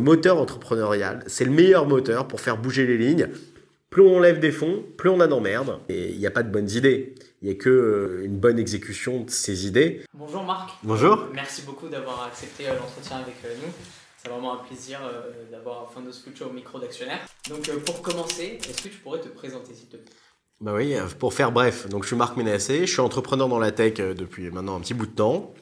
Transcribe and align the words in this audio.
Moteur 0.00 0.38
entrepreneurial, 0.38 1.22
c'est 1.26 1.44
le 1.44 1.50
meilleur 1.50 1.86
moteur 1.86 2.26
pour 2.26 2.40
faire 2.40 2.56
bouger 2.56 2.86
les 2.86 2.96
lignes. 2.96 3.28
Plus 3.90 4.00
on 4.00 4.18
lève 4.18 4.40
des 4.40 4.50
fonds, 4.50 4.82
plus 4.96 5.10
on 5.10 5.20
a 5.20 5.26
d'emmerdes. 5.26 5.78
Et 5.90 6.12
il 6.12 6.18
n'y 6.18 6.26
a 6.26 6.30
pas 6.30 6.42
de 6.42 6.50
bonnes 6.50 6.70
idées. 6.70 7.14
Il 7.42 7.48
n'y 7.48 7.54
a 7.54 7.58
que 7.58 7.68
euh, 7.68 8.24
une 8.24 8.38
bonne 8.38 8.58
exécution 8.58 9.24
de 9.24 9.30
ces 9.30 9.66
idées. 9.66 10.00
Bonjour 10.14 10.42
Marc. 10.42 10.70
Bonjour. 10.82 11.26
Merci 11.34 11.62
beaucoup 11.62 11.88
d'avoir 11.88 12.24
accepté 12.24 12.66
euh, 12.66 12.78
l'entretien 12.78 13.18
avec 13.18 13.34
euh, 13.44 13.54
nous. 13.62 13.70
C'est 14.16 14.30
vraiment 14.30 14.54
un 14.54 14.64
plaisir 14.64 15.00
d'avoir 15.52 15.92
Founders 15.92 16.14
Future 16.14 16.48
au 16.48 16.52
micro 16.52 16.78
d'actionnaire. 16.78 17.20
Donc 17.50 17.70
pour 17.84 18.00
commencer, 18.00 18.58
est-ce 18.68 18.82
que 18.82 18.88
tu 18.88 18.98
pourrais 19.00 19.20
te 19.20 19.28
présenter 19.28 19.74
s'il 19.74 19.88
te 19.88 19.96
plaît? 19.96 20.14
Bah 20.62 20.72
oui, 20.74 20.94
pour 21.18 21.34
faire 21.34 21.52
bref, 21.52 21.88
donc 21.88 22.02
je 22.02 22.08
suis 22.08 22.16
Marc 22.16 22.36
Ménassé, 22.36 22.86
je 22.86 22.92
suis 22.92 23.00
entrepreneur 23.00 23.48
dans 23.48 23.58
la 23.58 23.72
tech 23.72 23.94
depuis 23.94 24.50
maintenant 24.50 24.76
un 24.76 24.80
petit 24.80 24.92
bout 24.92 25.06
de 25.06 25.14
temps. 25.14 25.54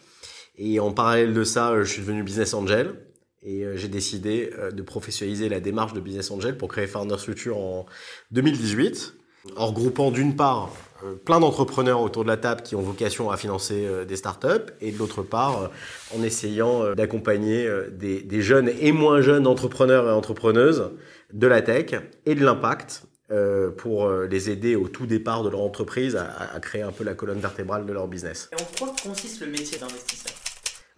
Et 0.57 0.80
en 0.80 0.91
parallèle 0.91 1.34
de 1.34 1.45
ça, 1.45 1.73
je 1.79 1.89
suis 1.89 2.02
devenu 2.02 2.25
business 2.25 2.52
angel. 2.52 2.96
Et 3.43 3.62
euh, 3.62 3.77
j'ai 3.77 3.89
décidé 3.89 4.52
euh, 4.59 4.70
de 4.70 4.82
professionnaliser 4.82 5.48
la 5.48 5.61
démarche 5.61 5.93
de 5.93 6.00
Business 6.00 6.30
Angel 6.30 6.56
pour 6.56 6.69
créer 6.69 6.87
Founders 6.87 7.20
Future 7.20 7.56
en 7.56 7.87
2018, 8.33 9.15
en 9.56 9.66
regroupant 9.66 10.10
d'une 10.10 10.34
part 10.34 10.73
euh, 11.05 11.15
plein 11.15 11.38
d'entrepreneurs 11.38 12.01
autour 12.01 12.24
de 12.24 12.29
la 12.29 12.37
table 12.37 12.62
qui 12.62 12.74
ont 12.74 12.82
vocation 12.82 13.30
à 13.30 13.37
financer 13.37 13.87
des 14.06 14.16
startups, 14.16 14.73
et 14.80 14.91
de 14.91 14.98
l'autre 14.98 15.23
part 15.23 15.70
en 16.16 16.23
essayant 16.23 16.95
d'accompagner 16.95 17.70
des, 17.93 18.43
jeunes 18.43 18.70
et 18.80 18.91
moins 18.91 19.20
jeunes 19.20 19.46
entrepreneurs 19.46 20.09
et 20.09 20.12
entrepreneuses 20.12 20.91
de 21.32 21.46
la 21.46 21.62
tech 21.62 21.95
et 22.27 22.34
de 22.34 22.45
l'impact 22.45 23.05
pour 23.77 24.10
les 24.10 24.51
aider 24.51 24.74
au 24.74 24.88
tout 24.88 25.07
départ 25.07 25.45
de 25.45 25.51
leur 25.51 25.60
entreprise 25.60 26.16
à, 26.16 26.55
à 26.55 26.59
créer 26.60 26.82
un 26.82 26.93
peu 26.93 27.05
la 27.05 27.15
colonne 27.15 27.41
vertébrale 27.41 27.87
de 27.87 27.93
leur 27.93 28.09
business. 28.09 28.51
Et 28.52 28.60
en 28.60 28.66
quoi 28.77 28.95
consiste 29.02 29.41
le 29.43 29.48
métier 29.48 29.79
d'investisseur? 29.79 30.48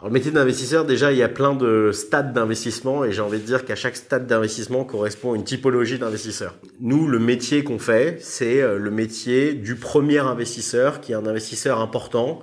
Alors, 0.01 0.09
le 0.09 0.15
métier 0.15 0.31
d'investisseur, 0.31 0.87
déjà, 0.87 1.13
il 1.13 1.19
y 1.19 1.23
a 1.23 1.29
plein 1.29 1.55
de 1.55 1.93
stades 1.93 2.33
d'investissement 2.33 3.05
et 3.05 3.13
j'ai 3.13 3.21
envie 3.21 3.39
de 3.39 3.45
dire 3.45 3.67
qu'à 3.67 3.77
chaque 3.77 3.97
stade 3.97 4.27
d'investissement 4.27 4.83
correspond 4.85 5.35
une 5.35 5.45
typologie 5.45 5.99
d'investisseur. 5.99 6.55
Nous, 6.81 7.07
le 7.07 7.19
métier 7.19 7.65
qu'on 7.65 7.79
fait, 7.79 8.17
c'est 8.19 8.62
euh, 8.62 8.79
le 8.79 8.91
métier 8.91 9.53
du 9.53 9.75
premier 9.75 10.20
investisseur 10.20 11.03
qui 11.03 11.12
est 11.12 11.17
un 11.17 11.27
investisseur 11.27 11.81
important 11.81 12.41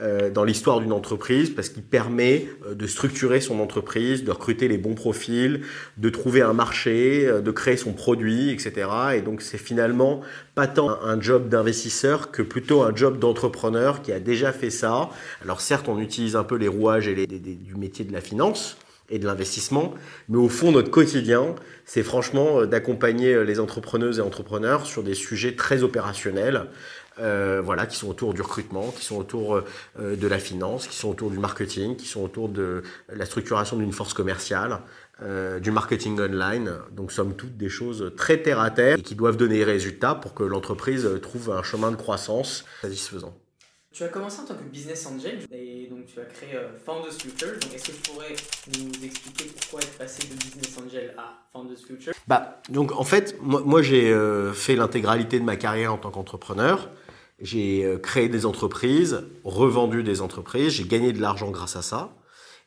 dans 0.00 0.42
l'histoire 0.42 0.80
d'une 0.80 0.92
entreprise 0.92 1.50
parce 1.50 1.68
qu'il 1.68 1.84
permet 1.84 2.48
euh, 2.66 2.74
de 2.74 2.86
structurer 2.86 3.40
son 3.40 3.60
entreprise, 3.60 4.24
de 4.24 4.32
recruter 4.32 4.66
les 4.66 4.76
bons 4.76 4.94
profils, 4.94 5.60
de 5.98 6.10
trouver 6.10 6.42
un 6.42 6.52
marché, 6.52 7.28
euh, 7.28 7.40
de 7.40 7.50
créer 7.52 7.76
son 7.76 7.92
produit, 7.92 8.50
etc. 8.50 8.88
Et 9.14 9.20
donc 9.20 9.40
c'est 9.40 9.58
finalement 9.58 10.20
pas 10.56 10.66
tant 10.66 11.00
un 11.00 11.20
job 11.20 11.48
d'investisseur 11.48 12.32
que 12.32 12.42
plutôt 12.42 12.82
un 12.82 12.94
job 12.94 13.20
d'entrepreneur 13.20 14.02
qui 14.02 14.10
a 14.10 14.18
déjà 14.18 14.52
fait 14.52 14.70
ça. 14.70 15.10
Alors 15.44 15.60
certes, 15.60 15.88
on 15.88 16.00
utilise 16.00 16.34
un 16.34 16.44
peu 16.44 16.56
les 16.56 16.68
rouages 16.68 17.06
et 17.06 17.14
les, 17.14 17.26
du 17.28 17.76
métier 17.76 18.04
de 18.04 18.12
la 18.12 18.20
finance 18.20 18.76
et 19.10 19.18
de 19.18 19.26
l'investissement, 19.26 19.92
mais 20.30 20.38
au 20.38 20.48
fond, 20.48 20.72
notre 20.72 20.90
quotidien, 20.90 21.54
c'est 21.84 22.02
franchement 22.02 22.64
d'accompagner 22.64 23.44
les 23.44 23.60
entrepreneuses 23.60 24.18
et 24.18 24.22
entrepreneurs 24.22 24.86
sur 24.86 25.02
des 25.02 25.12
sujets 25.12 25.54
très 25.56 25.82
opérationnels, 25.82 26.68
euh, 27.20 27.60
voilà, 27.64 27.86
qui 27.86 27.96
sont 27.96 28.08
autour 28.08 28.34
du 28.34 28.42
recrutement, 28.42 28.90
qui 28.90 29.04
sont 29.04 29.16
autour 29.16 29.56
euh, 29.56 30.16
de 30.16 30.26
la 30.26 30.38
finance, 30.38 30.88
qui 30.88 30.96
sont 30.96 31.10
autour 31.10 31.30
du 31.30 31.38
marketing, 31.38 31.96
qui 31.96 32.06
sont 32.06 32.22
autour 32.22 32.48
de 32.48 32.82
la 33.08 33.24
structuration 33.24 33.76
d'une 33.76 33.92
force 33.92 34.14
commerciale, 34.14 34.80
euh, 35.22 35.60
du 35.60 35.70
marketing 35.70 36.18
online. 36.20 36.72
Donc, 36.90 37.12
somme 37.12 37.36
toute, 37.36 37.56
des 37.56 37.68
choses 37.68 38.12
très 38.16 38.42
terre 38.42 38.58
à 38.58 38.70
terre 38.70 38.98
et 38.98 39.02
qui 39.02 39.14
doivent 39.14 39.36
donner 39.36 39.58
des 39.58 39.64
résultats 39.64 40.16
pour 40.16 40.34
que 40.34 40.42
l'entreprise 40.42 41.08
trouve 41.22 41.52
un 41.52 41.62
chemin 41.62 41.92
de 41.92 41.96
croissance 41.96 42.64
satisfaisant. 42.82 43.38
Tu 43.92 44.02
as 44.02 44.08
commencé 44.08 44.40
en 44.40 44.44
tant 44.46 44.56
que 44.56 44.64
business 44.64 45.06
angel 45.06 45.38
et 45.52 45.86
donc 45.88 46.06
tu 46.06 46.18
as 46.18 46.24
créé 46.24 46.58
Founders 46.84 47.12
Future. 47.12 47.52
Donc 47.60 47.72
est-ce 47.72 47.90
que 47.90 47.92
tu 47.92 48.10
pourrais 48.10 48.34
nous 48.76 49.04
expliquer 49.04 49.44
pourquoi 49.56 49.82
être 49.82 49.96
passé 49.96 50.26
de 50.26 50.34
business 50.34 50.76
angel 50.84 51.14
à 51.16 51.46
Founders 51.52 51.78
Future? 51.78 52.12
Bah 52.26 52.60
donc 52.70 52.90
en 52.90 53.04
fait 53.04 53.36
moi, 53.40 53.62
moi 53.64 53.82
j'ai 53.82 54.12
fait 54.52 54.74
l'intégralité 54.74 55.38
de 55.38 55.44
ma 55.44 55.54
carrière 55.54 55.94
en 55.94 55.98
tant 55.98 56.10
qu'entrepreneur. 56.10 56.90
J'ai 57.40 57.84
euh, 57.84 57.98
créé 57.98 58.28
des 58.28 58.46
entreprises, 58.46 59.24
revendu 59.42 60.02
des 60.02 60.20
entreprises, 60.20 60.70
j'ai 60.72 60.84
gagné 60.84 61.12
de 61.12 61.20
l'argent 61.20 61.50
grâce 61.50 61.76
à 61.76 61.82
ça. 61.82 62.14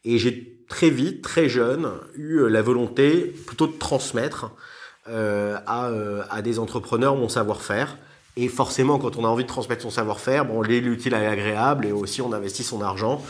Et 0.03 0.17
j'ai 0.17 0.61
très 0.67 0.89
vite, 0.89 1.23
très 1.23 1.47
jeune, 1.47 1.89
eu 2.15 2.39
euh, 2.39 2.47
la 2.47 2.61
volonté 2.61 3.33
plutôt 3.45 3.67
de 3.67 3.77
transmettre 3.77 4.51
euh, 5.07 5.57
à, 5.65 5.89
à, 6.29 6.41
des 6.41 6.59
entrepreneurs 6.59 7.15
mon 7.15 7.29
savoir-faire. 7.29 7.97
Et 8.35 8.49
forcément, 8.49 8.99
quand 8.99 9.15
on 9.15 9.23
a 9.23 9.27
envie 9.27 9.43
de 9.43 9.49
transmettre 9.49 9.81
son 9.81 9.89
savoir-faire, 9.89 10.45
bon, 10.45 10.61
l'utile 10.61 11.13
et 11.13 11.21
l'agréable 11.21 11.85
et 11.85 11.91
aussi 11.91 12.21
on 12.21 12.33
investit 12.33 12.63
son 12.63 12.81
argent 12.81 13.23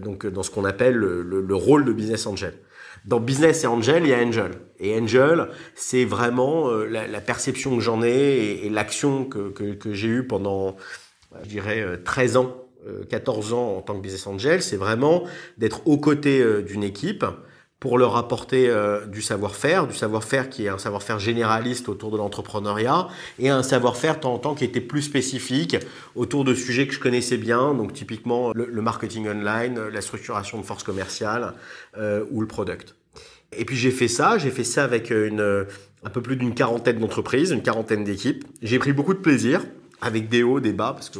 donc 0.00 0.26
dans 0.26 0.42
ce 0.42 0.50
qu'on 0.50 0.64
appelle 0.64 0.96
le, 0.96 1.22
le, 1.22 1.54
rôle 1.54 1.84
de 1.84 1.92
business 1.92 2.26
angel. 2.26 2.54
Dans 3.08 3.20
Business 3.20 3.64
et 3.64 3.66
Angel, 3.66 4.02
il 4.02 4.10
y 4.10 4.12
a 4.12 4.18
Angel. 4.18 4.50
Et 4.80 4.94
Angel, 5.00 5.48
c'est 5.74 6.04
vraiment 6.04 6.68
euh, 6.68 6.84
la, 6.84 7.20
perception 7.22 7.74
que 7.74 7.82
j'en 7.82 8.02
ai 8.02 8.60
et, 8.64 8.68
l'action 8.68 9.24
que, 9.24 9.94
j'ai 9.94 10.08
eue 10.08 10.26
pendant, 10.26 10.76
je 11.42 11.48
dirais, 11.48 11.82
13 12.04 12.36
euh, 12.36 12.40
ans, 12.40 12.56
14 13.08 13.52
euh, 13.52 13.56
ans 13.56 13.76
en 13.78 13.80
tant 13.80 13.94
que 13.94 14.02
Business 14.02 14.26
Angel. 14.26 14.62
C'est 14.62 14.76
vraiment 14.76 15.24
d'être 15.56 15.86
aux 15.86 15.96
côtés 15.96 16.44
d'une 16.64 16.84
équipe 16.84 17.24
pour 17.80 17.96
leur 17.96 18.16
apporter 18.16 18.70
du 19.06 19.22
savoir-faire, 19.22 19.86
du 19.86 19.94
savoir-faire 19.94 20.50
qui 20.50 20.66
est 20.66 20.68
un 20.68 20.78
savoir-faire 20.78 21.18
généraliste 21.18 21.88
autour 21.88 22.10
de 22.10 22.18
l'entrepreneuriat 22.18 23.08
et 23.38 23.48
un 23.48 23.62
savoir-faire 23.62 24.20
temps 24.20 24.34
en 24.34 24.38
temps 24.38 24.54
qui 24.54 24.64
était 24.64 24.80
plus 24.80 25.02
spécifique 25.02 25.76
autour 26.14 26.44
de 26.44 26.54
sujets 26.54 26.88
que 26.88 26.92
je 26.92 27.00
connaissais 27.00 27.36
bien, 27.36 27.72
donc 27.74 27.92
typiquement 27.92 28.52
le, 28.52 28.82
marketing 28.82 29.28
online, 29.28 29.80
la 29.92 30.00
structuration 30.00 30.58
de 30.58 30.66
force 30.66 30.82
commerciale 30.82 31.54
euh, 31.96 32.24
ou 32.32 32.40
le 32.40 32.48
product. 32.48 32.97
Et 33.56 33.64
puis 33.64 33.76
j'ai 33.76 33.90
fait 33.90 34.08
ça, 34.08 34.38
j'ai 34.38 34.50
fait 34.50 34.64
ça 34.64 34.84
avec 34.84 35.10
euh, 35.10 35.28
une, 35.28 35.40
euh, 35.40 35.64
un 36.04 36.10
peu 36.10 36.20
plus 36.20 36.36
d'une 36.36 36.54
quarantaine 36.54 36.98
d'entreprises, 36.98 37.50
une 37.50 37.62
quarantaine 37.62 38.04
d'équipes. 38.04 38.44
J'ai 38.62 38.78
pris 38.78 38.92
beaucoup 38.92 39.14
de 39.14 39.20
plaisir 39.20 39.62
avec 40.00 40.28
des 40.28 40.42
hauts, 40.42 40.60
des 40.60 40.72
bas, 40.72 40.92
parce 40.92 41.10
que 41.10 41.18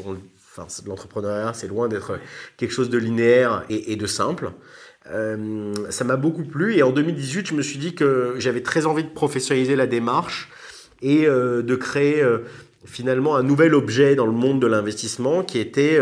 l'entrepreneuriat, 0.86 1.52
c'est 1.54 1.68
loin 1.68 1.88
d'être 1.88 2.18
quelque 2.56 2.72
chose 2.72 2.90
de 2.90 2.98
linéaire 2.98 3.64
et, 3.70 3.96
de 3.96 4.06
simple. 4.06 4.52
Euh, 5.10 5.72
ça 5.90 6.04
m'a 6.04 6.16
beaucoup 6.16 6.44
plu 6.44 6.76
et 6.76 6.82
en 6.82 6.90
2018, 6.92 7.46
je 7.48 7.54
me 7.54 7.62
suis 7.62 7.78
dit 7.78 7.94
que 7.94 8.34
j'avais 8.38 8.62
très 8.62 8.86
envie 8.86 9.04
de 9.04 9.08
professionnaliser 9.08 9.74
la 9.74 9.86
démarche 9.86 10.50
et 11.00 11.26
de 11.26 11.74
créer 11.76 12.24
finalement 12.84 13.36
un 13.36 13.44
nouvel 13.44 13.74
objet 13.74 14.16
dans 14.16 14.26
le 14.26 14.32
monde 14.32 14.60
de 14.60 14.66
l'investissement 14.66 15.44
qui 15.44 15.58
était 15.60 15.98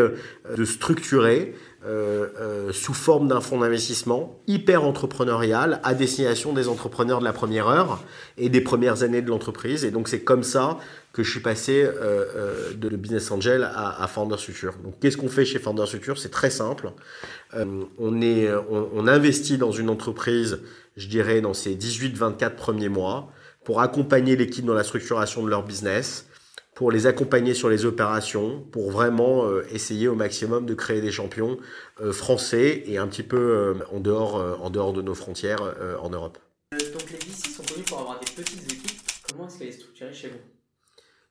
de 0.57 0.65
structurer 0.65 1.55
euh, 1.87 2.27
euh, 2.41 2.73
sous 2.73 2.95
forme 2.95 3.29
d'un 3.29 3.41
fonds 3.41 3.61
d'investissement 3.61 4.41
hyper 4.49 4.83
entrepreneurial 4.83 5.81
à 5.85 5.95
destination 5.95 6.53
des 6.53 6.67
entrepreneurs 6.67 7.21
de 7.21 7.25
la 7.25 7.33
première 7.33 7.69
heure 7.69 8.03
et 8.39 8.49
des 8.49 8.61
premières 8.61 9.05
années 9.05 9.23
de 9.23 9.29
l'entreprise. 9.29 9.85
Et 9.85 9.93
donc 9.93 10.09
c'est 10.09 10.21
comme 10.21 10.43
ça 10.43 10.79
que 11.13 11.23
je 11.23 11.31
suis 11.31 11.41
passé 11.41 11.85
euh, 11.87 12.73
de 12.75 12.89
Business 12.89 13.31
Angel 13.31 13.63
à, 13.63 14.03
à 14.03 14.07
Founders 14.09 14.41
Future. 14.41 14.75
Donc 14.83 14.99
qu'est-ce 15.01 15.17
qu'on 15.17 15.29
fait 15.29 15.45
chez 15.45 15.61
Founders 15.61 15.89
Future? 15.89 16.19
C'est 16.19 16.31
très 16.31 16.51
simple. 16.51 16.91
on, 17.55 18.21
est, 18.21 18.51
on, 18.69 19.07
investit 19.07 19.57
dans 19.57 19.71
une 19.71 19.89
entreprise, 19.89 20.59
je 20.97 21.07
dirais, 21.07 21.41
dans 21.41 21.55
ces 21.55 21.77
18-24 21.77 22.57
premiers 22.57 22.89
mois 22.89 23.31
pour 23.65 23.81
accompagner 23.81 24.35
l'équipe 24.35 24.65
dans 24.65 24.75
la 24.75 24.83
structuration 24.83 25.45
de 25.45 25.51
leur 25.51 25.63
business 25.63 26.27
pour 26.77 26.93
les 26.93 27.07
accompagner 27.07 27.55
sur 27.55 27.71
les 27.71 27.87
opérations, 27.87 28.61
pour 28.71 28.91
vraiment 28.91 29.47
euh, 29.47 29.67
essayer 29.73 30.09
au 30.09 30.15
maximum 30.15 30.67
de 30.67 30.75
créer 30.75 31.01
des 31.01 31.11
champions 31.11 31.57
euh, 32.03 32.13
français 32.13 32.83
et 32.85 32.99
un 32.99 33.09
petit 33.09 33.23
peu 33.23 33.39
euh, 33.39 33.75
en, 33.91 33.99
dehors, 33.99 34.61
en 34.63 34.69
dehors 34.69 34.93
de 34.93 35.01
nos 35.01 35.15
frontières 35.15 35.63
en 36.03 36.11
Europe. 36.11 36.39
donc 36.73 37.11
les 37.11 37.17
VC 37.17 37.49
sont 37.49 37.63
connus 37.63 37.85
pour 37.85 38.01
avoir 38.01 38.21
des 38.21 38.31
petites 38.31 38.71
équipes. 38.71 39.01
Comment 39.27 39.49
est-ce 39.49 39.59
qu'elle 39.59 39.69
est 39.69 39.73
structurée 39.73 40.13
chez 40.13 40.29
vous? 40.29 40.39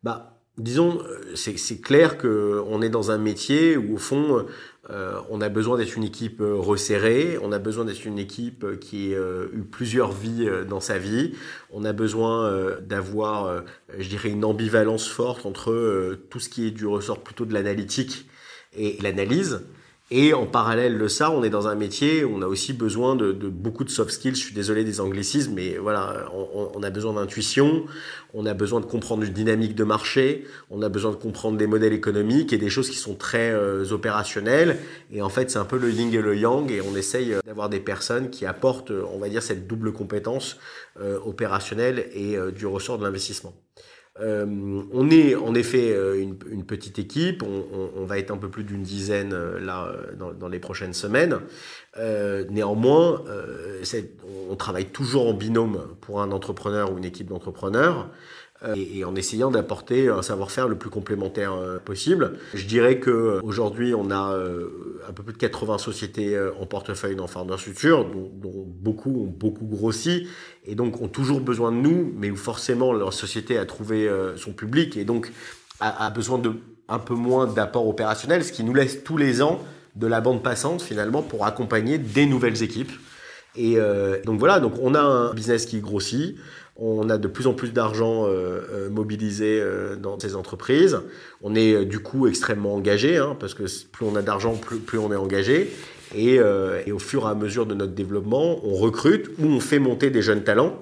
Bah, 0.04 0.32
Disons, 0.58 1.04
c'est 1.36 1.82
clair 1.82 2.18
qu'on 2.18 2.82
est 2.82 2.90
dans 2.90 3.12
un 3.12 3.18
métier 3.18 3.76
où 3.76 3.96
au 3.96 3.98
fond, 3.98 4.46
euh, 4.92 5.20
on 5.30 5.42
a 5.42 5.50
besoin 5.50 5.78
d'être 5.78 5.96
une 5.96 6.04
équipe 6.04 6.42
euh, 6.42 6.56
resserrée, 6.56 7.40
on 7.42 7.52
a 7.52 7.58
besoin 7.58 7.86
d'être 7.86 8.06
une 8.06 8.20
équipe 8.20 8.64
euh, 8.64 8.76
qui 8.76 9.16
a 9.16 9.44
eu 9.54 9.64
plusieurs 9.64 10.12
vies 10.12 10.48
dans 10.70 10.80
sa 10.80 11.00
vie, 11.00 11.34
on 11.72 11.84
a 11.86 11.94
besoin 11.94 12.52
d'avoir, 12.82 13.64
je 13.98 14.08
dirais, 14.08 14.30
une 14.30 14.46
ambivalence 14.46 15.08
forte 15.08 15.46
entre 15.46 16.18
tout 16.30 16.40
ce 16.40 16.50
qui 16.50 16.68
est 16.68 16.72
du 16.72 16.86
ressort 16.86 17.22
plutôt 17.22 17.46
de 17.46 17.54
l'analytique 17.54 18.28
et 18.78 18.98
l'analyse, 19.02 19.62
et 20.12 20.36
en 20.36 20.46
parallèle 20.46 21.00
de 21.00 21.08
ça, 21.08 21.32
on 21.32 21.44
est 21.44 21.50
dans 21.50 21.68
un 21.68 21.74
métier 21.74 22.24
où 22.24 22.36
on 22.36 22.44
a 22.44 22.48
aussi 22.48 22.74
besoin 22.74 23.16
de, 23.16 23.32
beaucoup 23.32 23.84
de 23.84 23.90
soft 23.90 24.12
skills. 24.12 24.36
Je 24.36 24.40
suis 24.40 24.54
désolé 24.54 24.84
des 24.84 25.02
anglicismes, 25.02 25.54
mais 25.56 25.78
voilà, 25.78 26.30
on, 26.76 26.84
a 26.84 26.92
besoin 26.92 27.14
d'intuition, 27.14 27.86
on 28.36 28.46
a 28.46 28.54
besoin 28.54 28.82
de 28.82 28.86
comprendre 28.86 29.24
une 29.24 29.34
dynamique 29.34 29.74
de 29.74 29.84
marché, 29.84 30.46
on 30.70 30.84
a 30.84 30.90
besoin 30.90 31.10
de 31.10 31.16
comprendre 31.16 31.58
des 31.58 31.66
modèles 31.66 31.94
économiques 31.94 32.54
et 32.54 32.60
des 32.60 32.70
choses 32.70 32.92
qui 32.92 32.98
sont 32.98 33.16
très 33.16 33.50
euh, 33.50 33.84
opérationnelles. 33.92 34.78
Et 35.12 35.24
en 35.24 35.30
fait, 35.30 35.50
c'est 35.50 35.58
un 35.60 35.66
peu 35.66 35.80
le 35.80 35.90
yin 35.90 36.14
et 36.14 36.22
le 36.22 36.38
yang, 36.38 36.70
et 36.70 36.82
on 36.82 36.96
essaye 36.96 37.34
euh, 37.34 37.40
d'avoir 37.44 37.70
des 37.70 37.80
personnes 37.80 38.30
qui 38.30 38.46
apportent, 38.46 38.92
on 38.92 39.18
va 39.18 39.28
dire, 39.28 39.42
cette 39.42 39.66
double 39.66 39.92
compétence 39.92 40.58
euh, 41.02 41.18
opérationnelle 41.26 42.10
et 42.14 42.38
du 42.56 42.68
ressort 42.68 43.00
de 43.00 43.04
l'investissement. 43.04 43.56
Euh, 44.22 44.82
on 44.94 45.10
est 45.10 45.36
en 45.36 45.54
effet 45.56 45.92
euh, 45.92 46.22
une, 46.22 46.64
petite 46.66 47.00
équipe, 47.00 47.44
on, 47.44 48.06
va 48.06 48.18
être 48.18 48.32
un 48.32 48.38
peu 48.38 48.50
plus 48.50 48.64
d'une 48.64 48.82
dizaine 48.82 49.34
euh, 49.34 49.60
là 49.60 49.92
dans, 50.18 50.48
les 50.48 50.60
prochaines 50.60 50.94
semaines. 50.94 51.40
Néanmoins, 52.50 53.24
on 54.50 54.56
travaille 54.56 54.86
toujours 54.86 55.28
en 55.28 55.34
binôme 55.34 55.96
pour 56.02 56.22
un 56.22 56.32
entrepreneur 56.32 56.92
ou 56.92 56.98
une 56.98 57.06
équipe 57.06 57.28
d'entrepreneurs. 57.28 58.10
Euh, 58.64 58.74
et, 58.78 59.04
en 59.04 59.16
essayant 59.16 59.52
d'apporter 59.52 60.08
un 60.08 60.22
savoir-faire 60.22 60.70
le 60.70 60.78
plus 60.78 60.90
complémentaire 60.90 61.54
euh, 61.54 61.78
possible. 61.78 62.40
Je 62.54 62.66
dirais 62.66 63.00
que 63.00 63.42
aujourd'hui, 63.44 63.94
on 63.94 64.10
a 64.12 64.32
euh, 64.32 65.02
un 65.10 65.12
peu 65.12 65.24
plus 65.24 65.34
de 65.34 65.38
80 65.38 65.78
sociétés 65.78 66.40
en 66.58 66.66
portefeuille 66.66 67.18
dans 67.18 67.28
Founders 67.28 67.60
Future, 67.60 68.06
dont, 68.06 68.32
beaucoup 68.66 69.24
ont 69.24 69.26
beaucoup 69.26 69.66
grossi 69.66 70.28
et 70.64 70.74
donc 70.74 71.02
ont 71.02 71.10
toujours 71.10 71.42
besoin 71.42 71.74
de 71.74 71.78
nous, 71.78 72.14
mais 72.16 72.32
où 72.32 72.38
forcément 72.38 72.94
leur 72.94 73.12
société 73.12 73.58
a 73.58 73.66
trouvé 73.66 74.10
son 74.38 74.54
public 74.54 74.96
et 74.96 75.04
donc 75.04 75.32
a, 75.82 76.10
besoin 76.10 76.38
de 76.38 76.54
un 76.88 77.00
peu 77.00 77.14
moins 77.14 77.48
d'apport 77.48 77.88
opérationnel, 77.88 78.44
ce 78.44 78.54
qui 78.54 78.64
nous 78.64 78.74
laisse 78.74 79.04
tous 79.04 79.18
les 79.18 79.42
ans 79.42 79.60
de 79.96 80.08
la 80.08 80.22
bande 80.22 80.44
passante 80.44 80.82
finalement 80.82 81.22
pour 81.22 81.46
accompagner 81.46 81.98
des 81.98 82.26
nouvelles 82.26 82.64
équipes. 82.64 82.92
Et 83.58 83.76
euh, 83.78 84.22
donc 84.24 84.40
voilà, 84.40 84.60
donc 84.60 84.74
on 84.82 84.96
a 84.96 85.00
un 85.00 85.34
business 85.34 85.66
qui 85.66 85.80
grossit. 85.80 86.38
On 86.78 87.10
a 87.10 87.18
de 87.18 87.28
plus 87.30 87.48
en 87.48 87.54
plus 87.54 87.72
d'argent 87.72 88.26
euh, 88.26 88.62
euh, 88.70 88.90
mobilisé 88.90 89.62
euh, 89.62 89.96
dans 89.96 90.20
ces 90.20 90.36
entreprises. 90.36 91.00
On 91.42 91.56
est 91.56 91.86
du 91.86 92.00
coup 92.00 92.28
extrêmement 92.28 92.76
engagé, 92.76 93.18
hein, 93.18 93.38
parce 93.40 93.54
que 93.54 93.64
plus 93.88 94.06
on 94.06 94.16
a 94.16 94.22
d'argent, 94.22 94.56
plus, 94.56 94.80
plus, 94.80 94.98
on 94.98 95.12
est 95.14 95.18
engagé. 95.18 95.72
Et, 96.14 96.36
et, 96.36 96.92
au 96.92 97.00
fur 97.00 97.26
et 97.26 97.30
à 97.30 97.36
mesure 97.36 97.66
de 97.66 97.74
notre 97.74 97.94
développement, 97.94 98.64
on 98.64 98.76
recrute 98.76 99.32
ou 99.40 99.46
on 99.48 99.60
fait 99.60 99.80
monter 99.80 100.12
des 100.12 100.22
jeunes 100.22 100.44
talents 100.44 100.80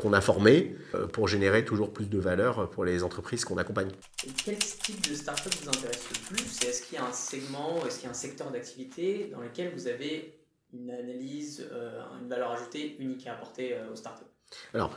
qu'on 0.00 0.12
a 0.12 0.20
formés 0.20 0.74
pour 1.12 1.28
générer 1.28 1.64
toujours 1.64 1.92
plus 1.92 2.06
de 2.06 2.18
valeur 2.18 2.68
pour 2.70 2.84
les 2.84 3.02
entreprises 3.02 3.44
qu'on 3.44 3.58
accompagne. 3.58 3.88
Et 4.26 4.30
quel 4.44 4.58
type 4.58 5.08
de 5.08 5.14
start-up 5.14 5.54
vous 5.62 5.68
intéresse 5.68 6.02
le 6.10 6.34
plus? 6.34 6.68
Est-ce 6.68 6.82
qu'il 6.82 6.98
y 6.98 7.00
a 7.00 7.06
un 7.06 7.12
segment, 7.12 7.86
est-ce 7.86 8.00
qu'il 8.00 8.04
y 8.04 8.08
a 8.08 8.10
un 8.10 8.14
secteur 8.14 8.50
d'activité 8.50 9.30
dans 9.32 9.40
lequel 9.40 9.72
vous 9.74 9.86
avez 9.86 10.36
une 10.74 10.90
analyse, 10.90 11.66
une 12.20 12.28
valeur 12.28 12.50
ajoutée 12.50 12.96
unique 12.98 13.26
à 13.28 13.34
apporter 13.34 13.76
aux 13.90 13.96
startups 13.96 14.24
Alors, 14.74 14.90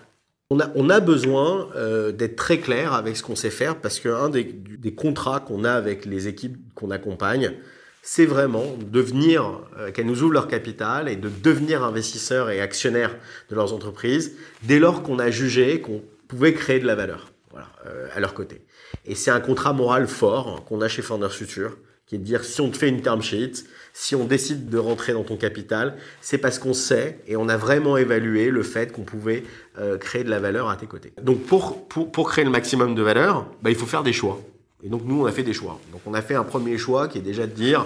on 0.49 0.59
a, 0.59 0.69
on 0.75 0.89
a 0.89 0.99
besoin 0.99 1.69
euh, 1.75 2.11
d'être 2.11 2.35
très 2.35 2.57
clair 2.57 2.93
avec 2.93 3.15
ce 3.15 3.23
qu'on 3.23 3.35
sait 3.35 3.51
faire 3.51 3.75
parce 3.75 3.99
qu'un 3.99 4.29
des, 4.29 4.43
des 4.43 4.93
contrats 4.93 5.39
qu'on 5.39 5.63
a 5.63 5.71
avec 5.71 6.05
les 6.05 6.27
équipes 6.27 6.57
qu'on 6.73 6.89
accompagne, 6.89 7.53
c'est 8.01 8.25
vraiment 8.25 8.65
de 8.79 8.99
venir, 8.99 9.61
euh, 9.77 9.91
qu'elles 9.91 10.07
nous 10.07 10.23
ouvrent 10.23 10.33
leur 10.33 10.47
capital 10.47 11.07
et 11.07 11.15
de 11.15 11.29
devenir 11.29 11.83
investisseurs 11.83 12.49
et 12.49 12.61
actionnaires 12.61 13.15
de 13.49 13.55
leurs 13.55 13.73
entreprises 13.73 14.35
dès 14.63 14.79
lors 14.79 15.03
qu'on 15.03 15.19
a 15.19 15.29
jugé 15.29 15.81
qu'on 15.81 16.01
pouvait 16.27 16.53
créer 16.53 16.79
de 16.79 16.87
la 16.87 16.95
valeur 16.95 17.31
voilà, 17.51 17.67
euh, 17.85 18.07
à 18.13 18.19
leur 18.19 18.33
côté. 18.33 18.61
Et 19.05 19.13
c'est 19.13 19.31
un 19.31 19.41
contrat 19.41 19.73
moral 19.73 20.07
fort 20.07 20.65
qu'on 20.65 20.81
a 20.81 20.87
chez 20.87 21.03
Founders 21.03 21.33
Future 21.33 21.77
qui 22.09 22.15
est 22.15 22.17
de 22.17 22.23
dire 22.23 22.43
si 22.43 22.59
on 22.59 22.71
te 22.71 22.77
fait 22.77 22.89
une 22.89 23.01
term 23.01 23.21
sheet, 23.21 23.65
si 23.93 24.15
on 24.15 24.25
décide 24.25 24.67
de 24.67 24.77
rentrer 24.79 25.13
dans 25.13 25.23
ton 25.23 25.37
capital, 25.37 25.95
c'est 26.21 26.39
parce 26.39 26.57
qu'on 26.57 26.73
sait 26.73 27.19
et 27.27 27.37
on 27.37 27.47
a 27.47 27.55
vraiment 27.55 27.97
évalué 27.97 28.49
le 28.49 28.63
fait 28.63 28.91
qu'on 28.91 29.03
pouvait 29.03 29.43
euh, 29.77 29.97
créer 29.99 30.23
de 30.23 30.29
la 30.31 30.39
valeur 30.39 30.69
à 30.69 30.75
tes 30.75 30.87
côtés. 30.87 31.13
Donc 31.21 31.43
pour, 31.43 32.27
créer 32.27 32.43
le 32.43 32.49
maximum 32.49 32.95
de 32.95 33.03
valeur, 33.03 33.45
bah, 33.61 33.69
il 33.69 33.75
faut 33.75 33.85
faire 33.85 34.01
des 34.01 34.11
choix. 34.11 34.41
Et 34.83 34.89
donc 34.89 35.03
nous, 35.05 35.21
on 35.21 35.25
a 35.25 35.31
fait 35.31 35.43
des 35.43 35.53
choix. 35.53 35.79
Donc 35.91 36.01
on 36.07 36.15
a 36.15 36.23
fait 36.23 36.35
un 36.35 36.43
premier 36.43 36.79
choix 36.79 37.07
qui 37.07 37.19
est 37.19 37.21
déjà 37.21 37.45
de 37.45 37.51
dire, 37.51 37.85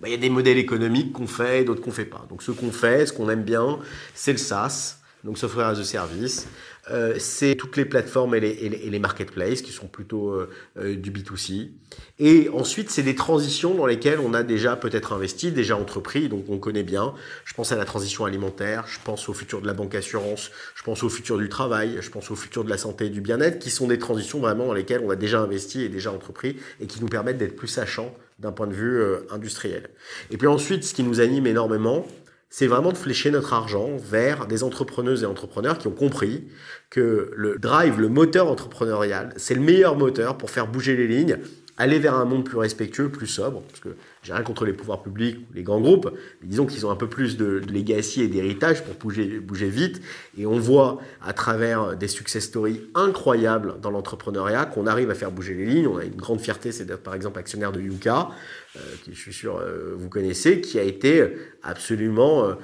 bah, 0.00 0.06
il 0.08 0.12
y 0.12 0.14
a 0.14 0.18
des 0.18 0.30
modèles 0.30 0.58
économiques 0.58 1.12
qu'on 1.12 1.26
fait 1.26 1.62
et 1.62 1.64
d'autres 1.64 1.82
qu'on 1.82 1.90
fait 1.90 2.04
pas. 2.04 2.24
Donc 2.28 2.44
ce 2.44 2.52
qu'on 2.52 2.70
fait, 2.70 3.06
ce 3.06 3.12
qu'on 3.12 3.28
aime 3.28 3.42
bien, 3.42 3.80
c'est 4.14 4.32
le 4.32 4.38
SaaS, 4.38 4.98
donc 5.24 5.38
software 5.38 5.66
as 5.66 5.78
a 5.78 5.84
service. 5.84 6.46
Euh, 6.90 7.14
c'est 7.18 7.54
toutes 7.54 7.78
les 7.78 7.86
plateformes 7.86 8.34
et 8.34 8.40
les, 8.40 8.50
et 8.50 8.68
les, 8.68 8.76
et 8.76 8.90
les, 8.90 8.98
marketplaces 8.98 9.62
qui 9.62 9.72
sont 9.72 9.86
plutôt 9.86 10.32
euh, 10.32 10.50
euh, 10.76 10.96
du 10.96 11.10
B2C. 11.10 11.70
Et 12.18 12.50
ensuite, 12.50 12.90
c'est 12.90 13.02
des 13.02 13.14
transitions 13.14 13.74
dans 13.74 13.86
lesquelles 13.86 14.18
on 14.18 14.34
a 14.34 14.42
déjà 14.42 14.76
peut-être 14.76 15.14
investi, 15.14 15.50
déjà 15.50 15.78
entrepris, 15.78 16.28
donc 16.28 16.44
on 16.50 16.58
connaît 16.58 16.82
bien. 16.82 17.14
Je 17.46 17.54
pense 17.54 17.72
à 17.72 17.76
la 17.76 17.86
transition 17.86 18.26
alimentaire, 18.26 18.84
je 18.86 18.98
pense 19.02 19.30
au 19.30 19.32
futur 19.32 19.62
de 19.62 19.66
la 19.66 19.72
banque 19.72 19.94
assurance, 19.94 20.50
je 20.74 20.82
pense 20.82 21.02
au 21.02 21.08
futur 21.08 21.38
du 21.38 21.48
travail, 21.48 21.96
je 22.00 22.10
pense 22.10 22.30
au 22.30 22.36
futur 22.36 22.62
de 22.62 22.68
la 22.68 22.76
santé 22.76 23.06
et 23.06 23.10
du 23.10 23.22
bien-être, 23.22 23.58
qui 23.58 23.70
sont 23.70 23.88
des 23.88 23.98
transitions 23.98 24.40
vraiment 24.40 24.66
dans 24.66 24.74
lesquelles 24.74 25.00
on 25.02 25.10
a 25.10 25.16
déjà 25.16 25.40
investi 25.40 25.82
et 25.82 25.88
déjà 25.88 26.12
entrepris 26.12 26.56
et 26.80 26.86
qui 26.86 27.00
nous 27.00 27.08
permettent 27.08 27.38
d'être 27.38 27.56
plus 27.56 27.68
sachants 27.68 28.14
d'un 28.40 28.52
point 28.52 28.66
de 28.66 28.74
vue 28.74 29.00
euh, 29.00 29.20
industriel. 29.30 29.88
Et 30.30 30.36
puis 30.36 30.48
ensuite, 30.48 30.84
ce 30.84 30.92
qui 30.92 31.02
nous 31.02 31.20
anime 31.20 31.46
énormément, 31.46 32.06
c'est 32.50 32.66
vraiment 32.66 32.92
de 32.92 32.96
flécher 32.96 33.30
notre 33.30 33.52
argent 33.52 33.96
vers 33.96 34.46
des 34.46 34.62
entrepreneuses 34.62 35.22
et 35.22 35.26
entrepreneurs 35.26 35.78
qui 35.78 35.88
ont 35.88 35.94
compris 35.94 36.48
que 36.90 37.30
le 37.34 37.58
drive, 37.58 38.00
le 38.00 38.08
moteur 38.08 38.48
entrepreneurial, 38.48 39.32
c'est 39.36 39.54
le 39.54 39.60
meilleur 39.60 39.96
moteur 39.96 40.38
pour 40.38 40.50
faire 40.50 40.66
bouger 40.66 40.96
les 40.96 41.08
lignes, 41.08 41.38
aller 41.76 41.98
vers 41.98 42.14
un 42.14 42.24
monde 42.24 42.44
plus 42.44 42.58
respectueux, 42.58 43.08
plus 43.08 43.26
sobre, 43.26 43.62
parce 43.62 43.80
que 43.80 43.96
j'ai 44.22 44.32
rien 44.32 44.42
contre 44.42 44.64
les 44.64 44.72
pouvoirs 44.72 45.02
publics 45.02 45.38
ou 45.50 45.54
les 45.54 45.62
grands 45.62 45.80
groupes, 45.80 46.10
mais 46.40 46.48
disons 46.48 46.66
qu'ils 46.66 46.86
ont 46.86 46.90
un 46.90 46.96
peu 46.96 47.08
plus 47.08 47.36
de, 47.36 47.58
de 47.58 47.72
legacy 47.72 48.22
et 48.22 48.28
d'héritage 48.28 48.84
pour 48.84 48.94
bouger, 48.94 49.40
bouger 49.40 49.68
vite. 49.68 50.00
Et 50.38 50.46
on 50.46 50.58
voit 50.58 51.00
à 51.22 51.32
travers 51.32 51.96
des 51.96 52.08
success 52.08 52.44
stories 52.44 52.80
incroyables 52.94 53.80
dans 53.80 53.90
l'entrepreneuriat 53.90 54.66
qu'on 54.66 54.86
arrive 54.86 55.10
à 55.10 55.14
faire 55.14 55.32
bouger 55.32 55.54
les 55.54 55.66
lignes. 55.66 55.88
On 55.88 55.98
a 55.98 56.04
une 56.04 56.16
grande 56.16 56.40
fierté, 56.40 56.72
c'est 56.72 56.84
d'être 56.84 57.02
par 57.02 57.14
exemple 57.14 57.38
actionnaire 57.38 57.72
de 57.72 57.80
Yuka, 57.80 58.30
euh, 58.76 58.80
qui 59.02 59.14
je 59.14 59.20
suis 59.20 59.32
sûr 59.32 59.58
euh, 59.58 59.94
vous 59.96 60.08
connaissez, 60.08 60.60
qui 60.60 60.78
a 60.78 60.82
été 60.82 61.24
absolument 61.62 62.44
euh, 62.44 62.54